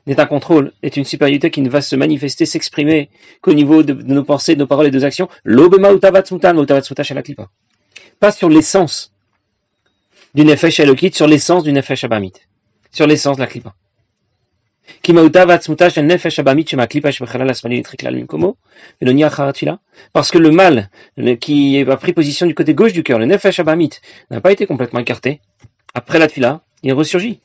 n'est 0.08 0.20
un 0.20 0.26
contrôle, 0.26 0.72
est 0.84 0.96
une 0.96 1.04
supériorité 1.04 1.52
qui 1.52 1.62
ne 1.62 1.70
va 1.70 1.82
se 1.82 1.96
manifester, 1.96 2.46
s'exprimer 2.46 3.10
qu'au 3.42 3.54
niveau 3.54 3.84
de, 3.84 3.94
nos 3.94 4.24
pensées, 4.24 4.56
de 4.56 4.60
nos 4.60 4.68
paroles 4.68 4.88
et 4.88 4.92
de 4.92 4.98
nos 4.98 5.06
actions. 5.06 5.28
Pas 8.20 8.32
sur 8.32 8.50
l'essence 8.50 9.14
du 10.34 10.46
nefesh 10.46 10.80
elokit, 10.80 11.12
sur 11.14 11.28
l'essence 11.28 11.64
du 11.64 11.74
nefesh 11.74 12.04
abamit, 12.06 12.34
sur 12.92 13.06
l'essence 13.06 13.36
de 13.38 13.42
la 13.42 13.48
klipa. 13.48 13.76
Parce 20.14 20.32
que 20.32 20.38
le 20.38 20.52
mal 20.52 20.90
qui 21.40 21.82
a 21.82 21.98
pris 21.98 22.14
position 22.14 22.46
du 22.46 22.56
côté 22.56 22.74
gauche 22.74 22.94
du 22.94 23.04
cœur, 23.04 23.20
le 23.20 23.26
nefesh 23.26 23.60
abamit, 23.60 23.90
n'a 24.32 24.42
pas 24.42 24.52
été 24.52 24.66
complètement 24.66 25.00
écarté. 25.00 25.42
Après 25.94 26.20
la 26.20 26.28
tfila, 26.28 26.62
il 26.84 26.94
ressurgit 26.94 27.40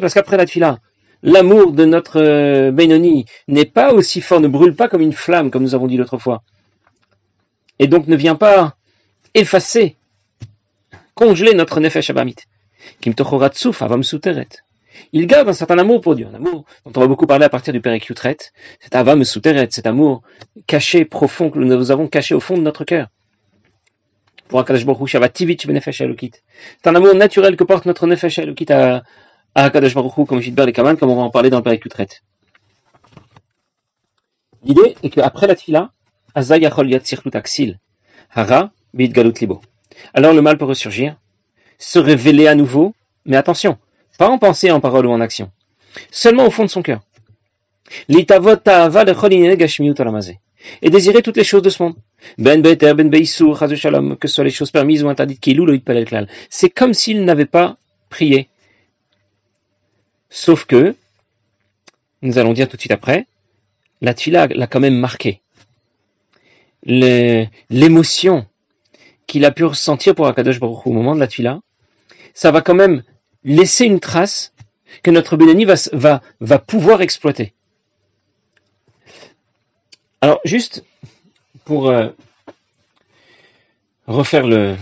parce 0.00 0.14
qu'après 0.14 0.36
la 0.36 0.46
tfila, 0.46 0.78
l'amour 1.22 1.72
de 1.72 1.84
notre 1.84 2.20
euh, 2.20 2.70
Benoni 2.70 3.26
n'est 3.48 3.64
pas 3.64 3.92
aussi 3.92 4.20
fort, 4.20 4.40
ne 4.40 4.48
brûle 4.48 4.74
pas 4.74 4.88
comme 4.88 5.02
une 5.02 5.12
flamme, 5.12 5.50
comme 5.50 5.62
nous 5.62 5.74
avons 5.74 5.86
dit 5.86 5.96
l'autre 5.96 6.18
fois. 6.18 6.42
Et 7.78 7.86
donc 7.86 8.06
ne 8.06 8.16
vient 8.16 8.34
pas 8.34 8.76
effacer, 9.34 9.96
congeler 11.14 11.54
notre 11.54 11.80
nefesh 11.80 12.10
abamit. 12.10 12.36
Il 15.12 15.26
garde 15.26 15.48
un 15.48 15.52
certain 15.52 15.78
amour 15.78 16.00
pour 16.00 16.14
Dieu, 16.14 16.26
un 16.26 16.34
amour 16.34 16.64
dont 16.84 16.92
on 16.96 17.00
va 17.00 17.06
beaucoup 17.06 17.26
parler 17.26 17.44
à 17.44 17.48
partir 17.48 17.72
du 17.72 17.80
Père 17.80 17.98
Cet 18.80 18.94
avam 18.94 19.24
cet 19.24 19.86
amour 19.86 20.22
caché, 20.66 21.04
profond, 21.04 21.50
que 21.50 21.58
nous 21.58 21.90
avons 21.90 22.08
caché 22.08 22.34
au 22.34 22.40
fond 22.40 22.56
de 22.56 22.62
notre 22.62 22.84
cœur. 22.84 23.08
Pour 24.48 24.60
Akadosh 24.60 24.86
Baruch 24.86 25.10
C'est 25.10 26.88
un 26.88 26.94
amour 26.94 27.14
naturel 27.14 27.56
que 27.56 27.64
porte 27.64 27.84
notre 27.84 28.06
nefesh 28.06 28.38
elokit 28.38 28.72
à, 28.72 29.02
à 29.54 29.70
Kadosh 29.70 29.94
Baruch 29.94 30.26
comme 30.26 30.40
Jidber 30.40 30.64
et 30.68 30.72
Kaman, 30.72 30.96
comme 30.96 31.10
on 31.10 31.16
va 31.16 31.22
en 31.22 31.30
parler 31.30 31.50
dans 31.50 31.58
le 31.58 31.64
Père. 31.64 31.78
L'idée 34.62 34.96
est 35.02 35.10
qu'après 35.10 35.46
la 35.46 35.54
tfila, 35.54 35.90
Azayachol 36.34 36.92
Aksil, 37.34 37.78
Hara 38.30 38.70
Bid 38.94 39.12
Galut 39.12 39.32
Libo. 39.40 39.60
Alors 40.14 40.32
le 40.32 40.42
mal 40.42 40.58
peut 40.58 40.64
ressurgir, 40.64 41.16
se 41.78 41.98
révéler 41.98 42.46
à 42.46 42.54
nouveau, 42.54 42.94
mais 43.24 43.36
attention, 43.36 43.78
pas 44.18 44.28
en 44.28 44.38
pensée, 44.38 44.70
en 44.70 44.80
parole 44.80 45.06
ou 45.06 45.10
en 45.10 45.20
action, 45.20 45.50
seulement 46.10 46.46
au 46.46 46.50
fond 46.50 46.64
de 46.64 46.70
son 46.70 46.82
cœur. 46.82 47.00
Et 50.82 50.90
désirer 50.90 51.22
toutes 51.22 51.36
les 51.36 51.44
choses 51.44 51.62
de 51.62 51.70
ce 51.70 51.82
monde. 51.82 51.94
Ben 52.38 52.60
beter, 52.60 52.94
ben 52.94 53.08
beisur, 53.08 53.56
shalom, 53.76 54.16
que 54.16 54.26
ce 54.26 54.34
soit 54.34 54.44
les 54.44 54.50
choses 54.50 54.70
permises 54.70 55.04
ou 55.04 55.08
interdites, 55.08 55.44
C'est 56.50 56.70
comme 56.70 56.92
s'il 56.92 57.24
n'avait 57.24 57.46
pas 57.46 57.76
prié, 58.08 58.48
Sauf 60.30 60.64
que, 60.64 60.94
nous 62.22 62.38
allons 62.38 62.52
dire 62.52 62.68
tout 62.68 62.76
de 62.76 62.80
suite 62.80 62.92
après, 62.92 63.26
la 64.00 64.12
tfila 64.12 64.48
l'a 64.48 64.66
quand 64.66 64.80
même 64.80 64.98
marqué. 64.98 65.40
L'émotion 66.82 68.46
qu'il 69.26 69.44
a 69.44 69.50
pu 69.50 69.64
ressentir 69.64 70.14
pour 70.14 70.26
Akadosh 70.26 70.60
Baruch 70.60 70.86
au 70.86 70.92
moment 70.92 71.14
de 71.14 71.20
la 71.20 71.26
tfila, 71.26 71.60
ça 72.36 72.50
va 72.50 72.60
quand 72.60 72.74
même 72.74 73.02
laisser 73.44 73.86
une 73.86 73.98
trace 73.98 74.52
que 75.02 75.10
notre 75.10 75.38
Bénéni 75.38 75.64
va, 75.64 76.58
pouvoir 76.58 77.00
exploiter. 77.00 77.54
Alors, 80.20 80.40
juste 80.44 80.84
pour 81.64 81.88
euh, 81.88 82.10
refaire, 84.06 84.46
le, 84.46 84.76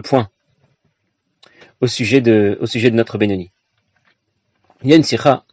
point 0.00 0.28
au 1.80 1.86
sujet 1.86 2.20
de, 2.20 2.58
notre 2.90 3.18
Bénéni. 3.18 3.52
Il 4.82 4.90
y 4.90 4.94
a 4.94 4.96
une 4.96 5.04
sikha 5.04 5.44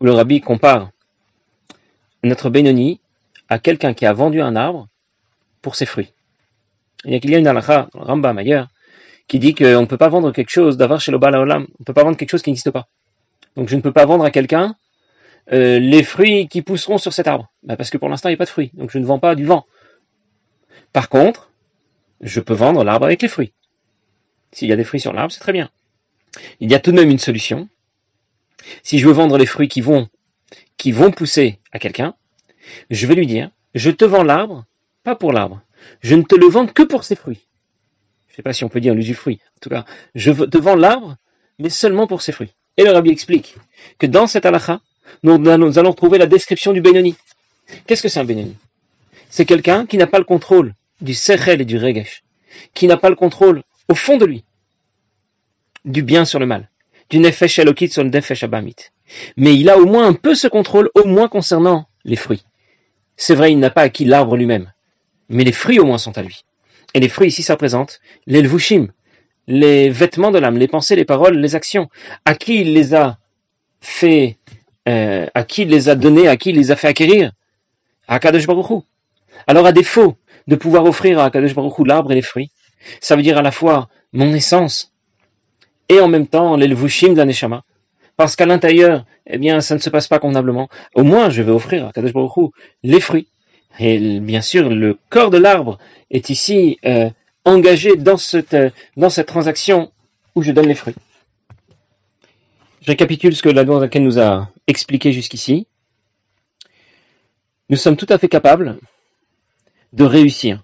où 0.00 0.04
le 0.04 0.12
rabbi 0.12 0.40
compare 0.40 0.90
notre 2.22 2.50
Benoni 2.50 3.00
à 3.48 3.58
quelqu'un 3.58 3.94
qui 3.94 4.06
a 4.06 4.12
vendu 4.12 4.40
un 4.40 4.54
arbre 4.54 4.86
pour 5.60 5.74
ses 5.74 5.86
fruits. 5.86 6.12
Il 7.04 7.28
y 7.28 7.34
a 7.34 7.38
une 7.38 7.48
halakha, 7.48 7.88
Rambam 7.94 8.38
ailleurs, 8.38 8.68
qui 9.30 9.38
dit 9.38 9.54
qu'on 9.54 9.82
ne 9.82 9.86
peut 9.86 9.96
pas 9.96 10.08
vendre 10.08 10.32
quelque 10.32 10.50
chose 10.50 10.76
d'avoir 10.76 11.00
chez 11.00 11.12
le 11.12 11.18
Olam. 11.18 11.62
On 11.62 11.76
ne 11.78 11.84
peut 11.84 11.94
pas 11.94 12.02
vendre 12.02 12.16
quelque 12.16 12.30
chose 12.30 12.42
qui 12.42 12.50
n'existe 12.50 12.72
pas. 12.72 12.88
Donc 13.54 13.68
je 13.68 13.76
ne 13.76 13.80
peux 13.80 13.92
pas 13.92 14.04
vendre 14.04 14.24
à 14.24 14.32
quelqu'un 14.32 14.74
euh, 15.52 15.78
les 15.78 16.02
fruits 16.02 16.48
qui 16.48 16.62
pousseront 16.62 16.98
sur 16.98 17.12
cet 17.12 17.28
arbre. 17.28 17.48
Bah, 17.62 17.76
parce 17.76 17.90
que 17.90 17.96
pour 17.96 18.08
l'instant, 18.08 18.28
il 18.28 18.32
n'y 18.32 18.34
a 18.34 18.38
pas 18.38 18.44
de 18.44 18.50
fruits. 18.50 18.72
Donc 18.74 18.90
je 18.90 18.98
ne 18.98 19.04
vends 19.04 19.20
pas 19.20 19.36
du 19.36 19.44
vent. 19.44 19.66
Par 20.92 21.08
contre, 21.08 21.52
je 22.20 22.40
peux 22.40 22.54
vendre 22.54 22.82
l'arbre 22.82 23.06
avec 23.06 23.22
les 23.22 23.28
fruits. 23.28 23.52
S'il 24.50 24.66
y 24.66 24.72
a 24.72 24.76
des 24.76 24.82
fruits 24.82 24.98
sur 24.98 25.12
l'arbre, 25.12 25.30
c'est 25.30 25.38
très 25.38 25.52
bien. 25.52 25.70
Il 26.58 26.68
y 26.68 26.74
a 26.74 26.80
tout 26.80 26.90
de 26.90 26.96
même 26.96 27.08
une 27.08 27.20
solution. 27.20 27.68
Si 28.82 28.98
je 28.98 29.06
veux 29.06 29.12
vendre 29.12 29.38
les 29.38 29.46
fruits 29.46 29.68
qui 29.68 29.80
vont, 29.80 30.08
qui 30.76 30.90
vont 30.90 31.12
pousser 31.12 31.60
à 31.70 31.78
quelqu'un, 31.78 32.16
je 32.90 33.06
vais 33.06 33.14
lui 33.14 33.28
dire, 33.28 33.52
je 33.76 33.92
te 33.92 34.04
vends 34.04 34.24
l'arbre, 34.24 34.64
pas 35.04 35.14
pour 35.14 35.32
l'arbre. 35.32 35.62
Je 36.00 36.16
ne 36.16 36.22
te 36.22 36.34
le 36.34 36.46
vends 36.46 36.66
que 36.66 36.82
pour 36.82 37.04
ses 37.04 37.14
fruits. 37.14 37.46
Je 38.30 38.34
ne 38.34 38.36
sais 38.36 38.42
pas 38.42 38.52
si 38.52 38.62
on 38.62 38.68
peut 38.68 38.80
dire 38.80 38.94
l'usufruit. 38.94 39.40
En 39.56 39.60
tout 39.60 39.70
cas, 39.70 39.84
je 40.14 40.30
te 40.30 40.56
vends 40.56 40.76
l'arbre, 40.76 41.16
mais 41.58 41.68
seulement 41.68 42.06
pour 42.06 42.22
ses 42.22 42.30
fruits. 42.30 42.54
Et 42.76 42.84
le 42.84 42.92
rabbi 42.92 43.10
explique 43.10 43.56
que 43.98 44.06
dans 44.06 44.28
cette 44.28 44.46
halakha, 44.46 44.80
nous, 45.24 45.48
allons 45.48 45.92
trouver 45.92 46.18
la 46.18 46.26
description 46.26 46.72
du 46.72 46.80
Benoni. 46.80 47.16
Qu'est-ce 47.86 48.02
que 48.02 48.08
c'est 48.08 48.20
un 48.20 48.24
Benoni? 48.24 48.56
C'est 49.28 49.44
quelqu'un 49.44 49.84
qui 49.84 49.96
n'a 49.96 50.06
pas 50.06 50.18
le 50.18 50.24
contrôle 50.24 50.74
du 51.00 51.12
Sechel 51.12 51.60
et 51.60 51.64
du 51.64 51.76
Regesh, 51.76 52.22
qui 52.72 52.86
n'a 52.86 52.96
pas 52.96 53.10
le 53.10 53.16
contrôle 53.16 53.62
au 53.88 53.94
fond 53.94 54.16
de 54.16 54.26
lui 54.26 54.44
du 55.84 56.02
bien 56.02 56.24
sur 56.24 56.38
le 56.38 56.46
mal, 56.46 56.68
du 57.08 57.18
Nefesh 57.18 57.58
Elokit 57.58 57.88
sur 57.88 58.04
le 58.04 58.10
Nefesh 58.10 58.44
Abamit. 58.44 58.76
Mais 59.36 59.56
il 59.56 59.68
a 59.70 59.78
au 59.78 59.86
moins 59.86 60.06
un 60.06 60.12
peu 60.12 60.34
ce 60.34 60.46
contrôle, 60.46 60.90
au 60.94 61.06
moins 61.06 61.26
concernant 61.26 61.88
les 62.04 62.16
fruits. 62.16 62.44
C'est 63.16 63.34
vrai, 63.34 63.52
il 63.52 63.58
n'a 63.58 63.70
pas 63.70 63.82
acquis 63.82 64.04
l'arbre 64.04 64.36
lui-même, 64.36 64.72
mais 65.28 65.44
les 65.44 65.52
fruits 65.52 65.80
au 65.80 65.84
moins 65.84 65.98
sont 65.98 66.16
à 66.16 66.22
lui. 66.22 66.44
Et 66.94 67.00
les 67.00 67.08
fruits 67.08 67.28
ici, 67.28 67.42
ça 67.42 67.54
représente 67.54 68.00
les 68.26 68.42
Lvushim, 68.42 68.88
les 69.46 69.90
vêtements 69.90 70.30
de 70.30 70.38
l'âme, 70.38 70.58
les 70.58 70.68
pensées, 70.68 70.96
les 70.96 71.04
paroles, 71.04 71.38
les 71.38 71.54
actions. 71.54 71.88
À 72.24 72.34
qui 72.34 72.60
il 72.60 72.72
les 72.72 72.94
a 72.94 73.18
fait, 73.80 74.38
euh, 74.88 75.26
à 75.34 75.44
qui 75.44 75.62
il 75.62 75.68
les 75.68 75.88
a 75.88 75.94
donnés, 75.94 76.28
à 76.28 76.36
qui 76.36 76.50
il 76.50 76.56
les 76.56 76.70
a 76.70 76.76
fait 76.76 76.88
acquérir? 76.88 77.32
À 78.08 78.18
Kadosh 78.18 78.46
Baruch 78.46 78.84
Alors 79.46 79.66
à 79.66 79.72
défaut 79.72 80.16
de 80.46 80.56
pouvoir 80.56 80.84
offrir 80.84 81.20
à 81.20 81.30
Kadosh 81.30 81.54
Baruch 81.54 81.86
l'arbre 81.86 82.12
et 82.12 82.16
les 82.16 82.22
fruits, 82.22 82.50
ça 83.00 83.14
veut 83.14 83.22
dire 83.22 83.38
à 83.38 83.42
la 83.42 83.52
fois 83.52 83.88
mon 84.12 84.32
essence 84.34 84.92
et 85.88 86.00
en 86.00 86.08
même 86.08 86.26
temps 86.26 86.56
l'elvushim 86.56 87.14
d'un 87.14 87.26
neshama. 87.26 87.62
Parce 88.16 88.36
qu'à 88.36 88.46
l'intérieur, 88.46 89.06
eh 89.26 89.38
bien, 89.38 89.60
ça 89.60 89.74
ne 89.74 89.80
se 89.80 89.88
passe 89.88 90.06
pas 90.06 90.18
convenablement. 90.18 90.68
Au 90.94 91.04
moins, 91.04 91.30
je 91.30 91.42
vais 91.42 91.52
offrir 91.52 91.86
à 91.86 91.92
Kadosh 91.92 92.12
Baruch 92.12 92.52
les 92.82 93.00
fruits. 93.00 93.28
Et 93.78 94.20
bien 94.20 94.40
sûr, 94.40 94.68
le 94.68 94.98
corps 95.08 95.30
de 95.30 95.38
l'arbre 95.38 95.78
est 96.10 96.30
ici 96.30 96.78
euh, 96.84 97.10
engagé 97.44 97.96
dans 97.96 98.16
cette, 98.16 98.54
euh, 98.54 98.70
dans 98.96 99.10
cette 99.10 99.28
transaction 99.28 99.92
où 100.34 100.42
je 100.42 100.52
donne 100.52 100.66
les 100.66 100.74
fruits. 100.74 100.94
Je 102.82 102.86
récapitule 102.86 103.34
ce 103.34 103.42
que 103.42 103.48
la 103.48 103.64
laquelle 103.64 104.04
nous 104.04 104.18
a 104.18 104.50
expliqué 104.66 105.12
jusqu'ici. 105.12 105.66
Nous 107.68 107.76
sommes 107.76 107.96
tout 107.96 108.06
à 108.08 108.18
fait 108.18 108.28
capables 108.28 108.78
de 109.92 110.04
réussir. 110.04 110.62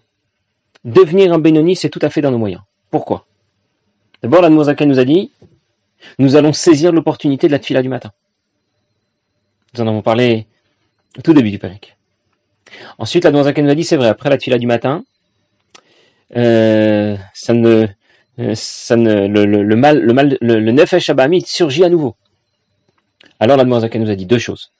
Devenir 0.85 1.33
un 1.33 1.39
Benoni, 1.39 1.77
c'est 1.77 1.91
tout 1.91 2.01
à 2.03 2.11
fait 2.11 2.21
dans 2.21 2.31
nos 2.31 2.39
moyens. 2.39 2.63
Pourquoi? 2.91 3.27
D'abord, 4.23 4.43
la 4.43 4.49
laquelle 4.49 4.89
nous 4.89 4.99
a 4.99 5.05
dit 5.05 5.31
nous 6.19 6.37
allons 6.37 6.53
saisir 6.53 6.93
l'opportunité 6.93 7.47
de 7.47 7.53
la 7.53 7.59
tfila 7.59 7.83
du 7.83 7.89
matin. 7.89 8.13
Nous 9.75 9.81
en 9.81 9.87
avons 9.87 10.03
parlé 10.03 10.47
au 11.19 11.23
tout 11.23 11.33
début 11.33 11.51
du 11.51 11.59
Péric. 11.59 11.96
Ensuite, 12.99 13.25
la 13.25 13.31
laquelle 13.31 13.65
nous 13.65 13.71
a 13.71 13.75
dit 13.75 13.85
c'est 13.85 13.97
vrai, 13.97 14.09
après 14.09 14.31
la 14.31 14.39
tfila 14.39 14.59
du 14.59 14.67
matin, 14.67 15.05
euh, 16.37 17.17
euh, 17.51 17.87
le, 18.39 19.75
mal, 19.77 20.01
le 20.01 20.13
mal, 20.13 20.39
nefesh 20.41 21.11
surgit 21.45 21.85
à 21.85 21.89
nouveau. 21.89 22.17
Alors 23.39 23.57
la 23.57 23.65
laquelle 23.65 24.03
nous 24.03 24.11
a 24.11 24.15
dit 24.15 24.27
deux 24.27 24.39
choses. 24.39 24.73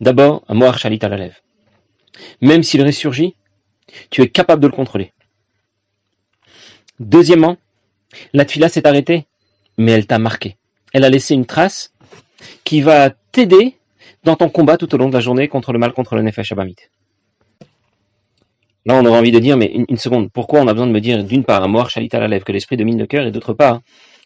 D'abord, 0.00 0.42
un 0.48 0.54
moar 0.54 0.78
chalit 0.78 0.98
à 1.02 1.08
la 1.08 1.16
lèvre. 1.16 1.36
Même 2.40 2.62
s'il 2.62 2.82
ressurgit, 2.84 3.34
tu 4.10 4.22
es 4.22 4.28
capable 4.28 4.62
de 4.62 4.68
le 4.68 4.72
contrôler. 4.72 5.12
Deuxièmement, 7.00 7.56
la 8.32 8.44
tfila 8.44 8.68
s'est 8.68 8.86
arrêtée, 8.86 9.26
mais 9.76 9.92
elle 9.92 10.06
t'a 10.06 10.18
marqué. 10.18 10.56
Elle 10.92 11.04
a 11.04 11.10
laissé 11.10 11.34
une 11.34 11.46
trace 11.46 11.92
qui 12.64 12.80
va 12.80 13.10
t'aider 13.10 13.76
dans 14.24 14.36
ton 14.36 14.48
combat 14.48 14.76
tout 14.76 14.92
au 14.94 14.98
long 14.98 15.08
de 15.08 15.14
la 15.14 15.20
journée 15.20 15.48
contre 15.48 15.72
le 15.72 15.78
mal, 15.78 15.92
contre 15.92 16.16
le 16.16 16.22
nefesh 16.22 16.52
abamit. 16.52 16.76
Là, 18.86 18.94
on 18.94 19.04
aurait 19.04 19.18
envie 19.18 19.32
de 19.32 19.38
dire, 19.38 19.56
mais 19.56 19.66
une, 19.88 19.98
seconde, 19.98 20.30
pourquoi 20.30 20.60
on 20.60 20.68
a 20.68 20.72
besoin 20.72 20.86
de 20.86 20.92
me 20.92 21.00
dire, 21.00 21.22
d'une 21.22 21.44
part, 21.44 21.62
un 21.62 21.68
moar 21.68 21.90
chalit 21.90 22.08
à 22.12 22.20
la 22.20 22.28
lèvre, 22.28 22.44
que 22.44 22.52
l'esprit 22.52 22.76
domine 22.76 22.98
le 22.98 23.06
cœur, 23.06 23.26
et 23.26 23.30
d'autre 23.30 23.52
part, 23.52 23.80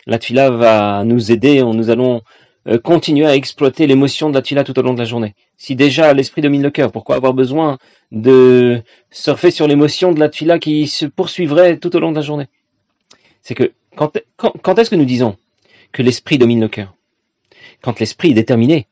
la 0.07 0.19
tfila 0.19 0.51
va 0.51 1.05
nous 1.05 1.33
aider, 1.33 1.63
nous 1.63 1.91
allons 1.91 2.23
euh, 2.69 2.79
continuer 2.79 3.27
à 3.27 3.35
exploiter 3.35 3.89
l'émotion 3.89 4.31
de 4.31 4.35
la 4.35 4.43
tfila 4.43 4.63
tout 4.63 4.79
au 4.79 4.83
long 4.83 4.95
de 4.95 4.99
la 4.99 5.05
journée. 5.05 5.35
Si 5.57 5.75
déjà 5.75 6.13
l'esprit 6.13 6.43
domine 6.43 6.63
le 6.63 6.71
cœur, 6.71 6.93
pourquoi 6.93 7.17
avoir 7.17 7.35
besoin 7.35 7.79
de 8.13 8.83
surfer 9.11 9.51
sur 9.51 9.67
l'émotion 9.67 10.13
de 10.13 10.21
la 10.21 10.29
tfila 10.29 10.61
qui 10.61 10.87
se 10.87 11.07
poursuivrait 11.07 11.79
tout 11.79 11.95
au 11.97 11.99
long 11.99 12.13
de 12.13 12.17
la 12.17 12.23
journée? 12.23 12.47
C'est 13.43 13.57
que 13.57 13.73
quand, 13.97 14.17
quand, 14.37 14.79
est-ce 14.79 14.91
que 14.91 14.97
nous 14.97 15.05
disons 15.05 15.37
que 15.91 16.03
l'esprit 16.03 16.39
domine 16.39 16.61
le 16.61 16.69
cœur? 16.69 16.95
Quand 17.81 17.99
l'esprit 17.99 18.31
est 18.31 18.35
déterminé. 18.35 18.87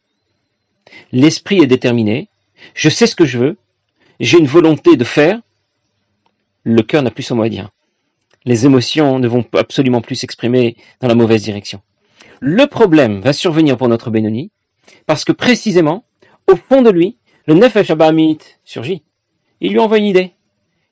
L'esprit 1.13 1.63
est 1.63 1.69
déterminé, 1.69 2.29
je 2.75 2.89
sais 2.89 3.07
ce 3.07 3.15
que 3.15 3.25
je 3.25 3.39
veux, 3.39 3.57
j'ai 4.19 4.39
une 4.39 4.47
volonté 4.47 4.97
de 4.97 5.05
faire, 5.05 5.41
le 6.65 6.83
cœur 6.83 7.03
n'a 7.03 7.11
plus 7.11 7.23
son 7.23 7.37
mot 7.37 7.43
à 7.43 7.49
dire. 7.49 7.71
Les 8.45 8.67
émotions 8.67 9.19
ne 9.19 9.29
vont 9.29 9.45
absolument 9.55 10.01
plus 10.01 10.17
s'exprimer 10.17 10.77
dans 11.01 11.09
la 11.09 11.15
mauvaise 11.15 11.43
direction. 11.43 11.81
Le 12.41 12.67
problème 12.67 13.21
va 13.21 13.33
survenir 13.33 13.77
pour 13.77 13.89
notre 13.89 14.11
Benoni, 14.11 14.51
parce 15.07 15.25
que 15.25 15.33
précisément, 15.33 16.05
au 16.51 16.57
fond 16.57 16.83
de 16.83 16.91
lui, 16.91 17.19
le 17.47 17.55
Nefesh 17.55 17.91
Abamit 17.91 18.39
surgit. 18.65 19.03
Il 19.61 19.73
lui 19.73 19.79
envoie 19.79 19.99
une 19.99 20.07
idée. 20.07 20.33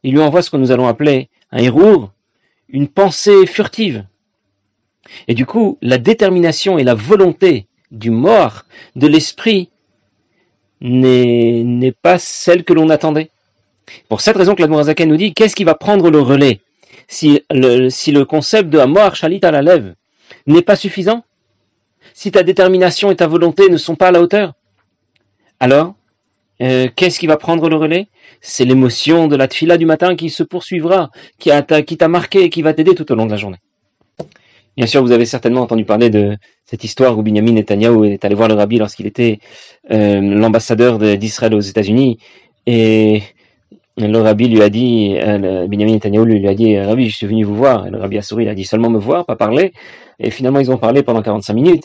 Il 0.03 0.13
lui 0.13 0.21
envoie 0.21 0.43
ce 0.43 0.51
que 0.51 0.57
nous 0.57 0.71
allons 0.71 0.87
appeler 0.87 1.31
un 1.51 1.59
hérour, 1.59 2.13
une 2.69 2.89
pensée 2.89 3.47
furtive. 3.47 4.05
Et 5.27 5.35
du 5.35 5.47
coup, 5.47 5.79
la 5.81 5.99
détermination 5.99 6.79
et 6.79 6.85
la 6.85 6.95
volonté 6.95 7.67
du 7.91 8.11
mort, 8.11 8.65
de 8.95 9.07
l'esprit, 9.07 9.71
n'est 10.81 11.95
pas 12.03 12.19
celle 12.19 12.65
que 12.65 12.75
l'on 12.75 12.91
attendait. 12.91 13.31
Pour 14.09 14.21
cette 14.21 14.37
raison 14.37 14.55
que 14.55 14.63
la 14.63 15.07
nous 15.07 15.17
dit, 15.17 15.35
qu'est-ce 15.35 15.57
qui 15.57 15.65
va 15.65 15.75
prendre 15.75 16.11
le 16.11 16.21
relais 16.21 16.61
si 17.09 17.43
le, 17.51 17.89
si 17.89 18.13
le 18.13 18.25
concept 18.25 18.69
de 18.69 18.79
Amor 18.79 19.15
Shalit 19.15 19.41
à 19.43 19.51
la 19.51 19.63
lèvre 19.63 19.93
n'est 20.47 20.63
pas 20.63 20.77
suffisant, 20.77 21.25
si 22.15 22.31
ta 22.31 22.43
détermination 22.43 23.11
et 23.11 23.17
ta 23.17 23.27
volonté 23.27 23.69
ne 23.69 23.77
sont 23.77 23.97
pas 23.97 24.09
à 24.09 24.13
la 24.13 24.21
hauteur, 24.21 24.55
alors, 25.61 25.95
euh, 26.61 26.89
qu'est-ce 26.95 27.19
qui 27.19 27.27
va 27.27 27.37
prendre 27.37 27.69
le 27.69 27.77
relais? 27.77 28.09
C'est 28.41 28.65
l'émotion 28.65 29.27
de 29.29 29.37
la 29.37 29.49
tfila 29.49 29.77
du 29.77 29.87
matin 29.87 30.17
qui 30.17 30.31
se 30.31 30.43
poursuivra, 30.43 31.11
qui 31.39 31.51
t'a 31.51 32.09
marqué 32.09 32.45
et 32.45 32.51
qui 32.51 32.63
va 32.63 32.75
t'aider 32.75 32.95
tout 32.95 33.11
au 33.11 33.15
long 33.15 33.27
de 33.27 33.31
la 33.31 33.37
journée. 33.37 33.59
Bien 34.77 34.87
sûr, 34.87 35.03
vous 35.03 35.11
avez 35.11 35.27
certainement 35.27 35.63
entendu 35.63 35.85
parler 35.85 36.09
de 36.09 36.37
cette 36.65 36.85
histoire 36.85 37.19
où 37.19 37.23
Binyamin 37.23 37.53
Netanyahu 37.53 38.07
est 38.07 38.25
allé 38.25 38.37
voir 38.37 38.49
le 38.49 38.55
rabbi 38.55 38.79
lorsqu'il 38.79 39.07
était 39.07 39.41
euh, 39.91 40.21
l'ambassadeur 40.21 40.99
d'Israël 40.99 41.55
aux 41.55 41.61
États-Unis. 41.61 42.19
Et 42.67 43.23
le 44.07 44.19
rabbi 44.21 44.49
lui 44.49 44.63
a 44.63 44.69
dit, 44.69 45.17
euh, 45.21 45.67
Binyamin 45.67 45.93
Netanyahu 45.93 46.25
lui, 46.25 46.47
a 46.47 46.55
dit, 46.55 46.79
rabbi, 46.79 47.09
je 47.09 47.17
suis 47.17 47.27
venu 47.27 47.45
vous 47.45 47.57
voir. 47.57 47.87
Et 47.87 47.91
le 47.91 47.99
rabbi 47.99 48.19
a 48.19 48.23
souri, 48.23 48.45
il 48.45 48.49
a 48.49 48.55
dit 48.55 48.65
seulement 48.65 48.91
me 48.91 48.99
voir, 48.99 49.27
pas 49.27 49.37
parler. 49.37 49.73
Et 50.21 50.31
finalement, 50.31 50.61
ils 50.61 50.71
ont 50.71 50.79
parlé 50.79 51.03
pendant 51.03 51.23
45 51.23 51.53
minutes. 51.55 51.85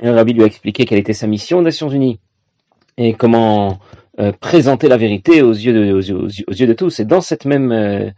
Et 0.00 0.06
le 0.06 0.12
rabbi 0.12 0.32
lui 0.32 0.42
a 0.42 0.46
expliqué 0.46 0.84
quelle 0.84 0.98
était 0.98 1.12
sa 1.12 1.26
mission 1.26 1.58
aux 1.58 1.62
Nations 1.62 1.88
Unies 1.88 2.20
et 2.96 3.14
comment 3.14 3.78
euh, 4.20 4.32
présenter 4.32 4.88
la 4.88 4.96
vérité 4.96 5.42
aux 5.42 5.52
yeux 5.52 5.72
de, 5.72 6.72
tous. 6.74 7.00
Et 7.00 7.04
dans 7.04 7.20
cette 7.20 7.44
même 7.44 7.72
euh, 7.72 8.10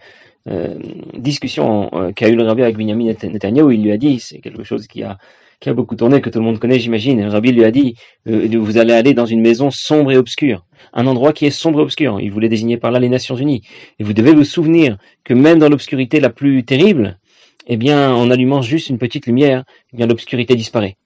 euh, 0.49 0.75
discussion 1.17 1.91
qu'a 2.15 2.29
eu 2.29 2.37
le 2.37 2.45
rabbi 2.45 2.63
avec 2.63 2.77
Benjamin 2.77 3.05
Netanyahu, 3.05 3.75
il 3.75 3.83
lui 3.83 3.93
a 3.93 3.97
dit, 3.97 4.19
c'est 4.19 4.41
quelque 4.41 4.65
chose 4.65 4.87
qui 4.87 5.03
a, 5.03 5.19
qui 5.65 5.71
a 5.71 5.75
beaucoup 5.75 5.97
tourné, 5.97 6.21
que 6.21 6.29
tout 6.29 6.41
le 6.41 6.45
monde 6.45 6.59
connaît, 6.59 6.79
j'imagine. 6.79 7.23
Le 7.23 7.31
rabbi 7.31 7.51
lui 7.51 7.65
a 7.65 7.71
dit, 7.71 7.97
vous 8.27 8.77
allez 8.77 8.93
aller 8.93 9.15
dans 9.15 9.25
une 9.25 9.41
maison 9.41 9.71
sombre 9.71 10.13
et 10.13 10.19
obscure, 10.19 10.67
un 10.93 11.07
endroit 11.07 11.33
qui 11.33 11.47
est 11.47 11.51
sombre 11.51 11.81
et 11.81 11.83
obscur. 11.83 12.21
Il 12.21 12.31
voulait 12.31 12.51
désigner 12.51 12.77
par 12.77 12.91
là 12.91 13.01
les 13.01 13.09
Nations 13.09 13.35
Unies. 13.35 13.63
Et 13.99 14.05
vous 14.05 14.13
devez 14.13 14.35
vous 14.35 14.45
souvenir 14.45 14.99
que 15.25 15.33
même 15.33 15.59
dans 15.59 15.71
l'obscurité 15.71 16.21
la 16.21 16.29
plus 16.29 16.65
terrible, 16.65 17.19
eh 17.67 17.79
bien, 17.79 18.15
en 18.15 18.31
allumant 18.31 18.61
juste 18.61 18.91
une 18.91 18.99
petite 18.99 19.25
lumière, 19.27 19.65
eh 19.95 19.97
bien, 19.97 20.07
l'obscurité 20.07 20.55
disparaît. 20.55 20.99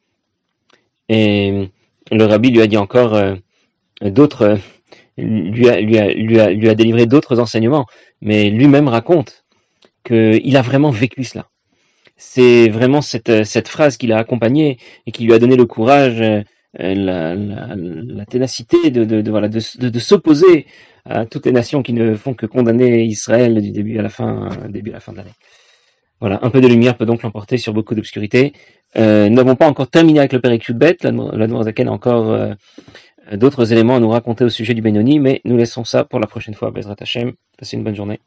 Et 1.09 1.69
le 2.11 2.25
rabbi 2.25 2.51
lui 2.51 2.61
a 2.61 2.67
dit 2.67 2.79
encore 2.79 3.17
d'autres 4.03 4.59
lui 5.17 5.69
a, 5.69 5.81
lui 5.81 5.99
a, 5.99 6.13
lui 6.13 6.41
a, 6.41 6.51
lui 6.51 6.69
a 6.69 6.75
délivré 6.75 7.07
d'autres 7.07 7.39
enseignements, 7.39 7.87
mais 8.21 8.51
lui-même 8.51 8.89
raconte 8.89 9.45
qu'il 10.05 10.57
a 10.57 10.63
vraiment 10.63 10.91
vécu 10.91 11.23
cela. 11.23 11.47
C'est 12.19 12.69
vraiment 12.69 13.01
cette, 13.01 13.45
cette 13.45 13.69
phrase 13.69 13.97
qui 13.97 14.09
l'a 14.09 14.19
accompagné 14.19 14.79
et 15.07 15.13
qui 15.13 15.25
lui 15.25 15.33
a 15.33 15.39
donné 15.39 15.57
le 15.57 15.67
courage, 15.67 16.21
euh, 16.21 16.43
la, 16.75 17.35
la, 17.37 18.27
ténacité 18.27 18.91
de, 18.91 19.05
de, 19.05 19.31
voilà, 19.31 19.49
de, 19.49 19.99
s'opposer 19.99 20.67
à 21.05 21.27
toutes 21.27 21.47
les 21.47 21.53
nations 21.53 21.83
qui 21.83 21.93
ne 21.93 22.15
font 22.15 22.35
que 22.35 22.45
condamner 22.45 23.05
Israël 23.05 23.63
du 23.63 23.71
début 23.71 23.99
à 23.99 24.03
la 24.03 24.09
fin, 24.09 24.51
début 24.69 24.91
à 24.91 24.95
la 24.95 25.01
fin 25.01 25.13
de 25.13 25.19
l'année. 25.19 25.33
Voilà, 26.21 26.41
un 26.43 26.51
peu 26.51 26.61
de 26.61 26.67
lumière 26.67 26.97
peut 26.97 27.07
donc 27.07 27.23
l'emporter 27.23 27.57
sur 27.57 27.73
beaucoup 27.73 27.95
d'obscurité. 27.95 28.53
Euh, 28.97 29.29
nous 29.29 29.37
n'avons 29.37 29.55
pas 29.55 29.69
encore 29.69 29.89
terminé 29.89 30.19
avec 30.19 30.33
le 30.33 30.41
Père 30.41 30.59
bête, 30.75 31.05
la, 31.05 31.13
la 31.13 31.47
a 31.47 31.91
encore 31.91 32.33
euh, 32.33 32.55
d'autres 33.33 33.73
éléments 33.73 33.97
à 33.97 34.01
nous 34.01 34.11
raconter 34.11 34.45
au 34.45 34.49
sujet 34.49 34.75
du 34.75 34.83
Benoni, 34.83 35.21
mais 35.21 35.41
nous 35.45 35.57
laissons 35.57 35.85
ça 35.85 36.05
pour 36.05 36.19
la 36.19 36.27
prochaine 36.27 36.55
fois. 36.55 36.73
Bezrat 36.73 36.97
Hashem, 36.99 37.33
passez 37.57 37.77
une 37.77 37.85
bonne 37.85 37.95
journée. 37.95 38.19